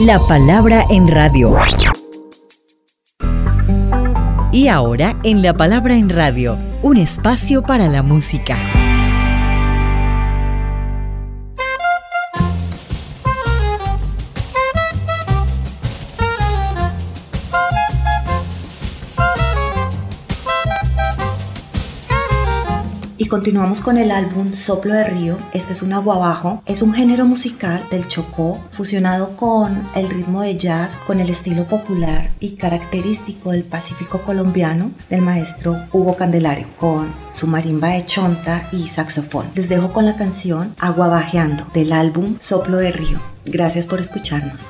La 0.01 0.19
palabra 0.27 0.85
en 0.89 1.07
radio. 1.07 1.55
Y 4.53 4.67
ahora 4.67 5.15
en 5.23 5.41
La 5.41 5.55
Palabra 5.55 5.95
en 5.97 6.09
Radio, 6.09 6.59
un 6.83 6.97
espacio 6.97 7.63
para 7.63 7.87
la 7.87 8.03
música. 8.03 8.82
Continuamos 23.33 23.81
con 23.81 23.97
el 23.97 24.11
álbum 24.11 24.53
Soplo 24.53 24.93
de 24.93 25.05
Río. 25.05 25.39
Este 25.53 25.73
es 25.73 25.81
un 25.81 25.91
aguabajo. 25.91 26.61
Es 26.67 26.83
un 26.83 26.93
género 26.93 27.25
musical 27.25 27.83
del 27.89 28.07
Chocó 28.07 28.63
fusionado 28.69 29.35
con 29.37 29.89
el 29.95 30.07
ritmo 30.07 30.43
de 30.43 30.55
jazz, 30.55 30.95
con 31.07 31.19
el 31.19 31.31
estilo 31.31 31.67
popular 31.67 32.29
y 32.39 32.57
característico 32.57 33.49
del 33.49 33.63
Pacífico 33.63 34.21
colombiano 34.21 34.91
del 35.09 35.23
maestro 35.23 35.83
Hugo 35.91 36.15
Candelario, 36.15 36.67
con 36.79 37.11
su 37.33 37.47
marimba 37.47 37.87
de 37.87 38.05
chonta 38.05 38.69
y 38.71 38.87
saxofón. 38.87 39.47
Les 39.55 39.67
dejo 39.67 39.91
con 39.91 40.05
la 40.05 40.15
canción 40.15 40.75
Aguabajeando 40.77 41.65
del 41.73 41.91
álbum 41.91 42.37
Soplo 42.39 42.77
de 42.77 42.91
Río. 42.91 43.19
Gracias 43.45 43.87
por 43.87 43.99
escucharnos. 43.99 44.69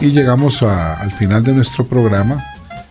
Y 0.00 0.12
llegamos 0.12 0.62
al 0.62 1.12
final 1.12 1.44
de 1.44 1.52
nuestro 1.52 1.86
programa. 1.86 2.42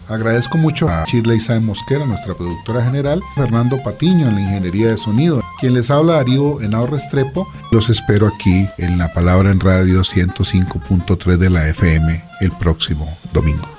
Agradezco 0.07 0.57
mucho 0.57 0.89
a 0.89 1.05
Shirley 1.05 1.37
Isabel 1.37 1.63
Mosquera, 1.63 2.05
nuestra 2.05 2.35
productora 2.35 2.83
general, 2.83 3.21
Fernando 3.35 3.81
Patiño 3.81 4.27
en 4.27 4.35
la 4.35 4.41
ingeniería 4.41 4.89
de 4.89 4.97
sonido, 4.97 5.41
quien 5.59 5.73
les 5.73 5.89
habla 5.89 6.13
Darío 6.13 6.61
Henao 6.61 6.87
Restrepo. 6.87 7.47
Los 7.71 7.89
espero 7.89 8.27
aquí 8.27 8.67
en 8.77 8.97
La 8.97 9.11
Palabra 9.11 9.49
en 9.49 9.59
Radio 9.59 10.01
105.3 10.01 11.37
de 11.37 11.49
la 11.49 11.67
FM 11.67 12.23
el 12.41 12.51
próximo 12.51 13.07
domingo. 13.33 13.78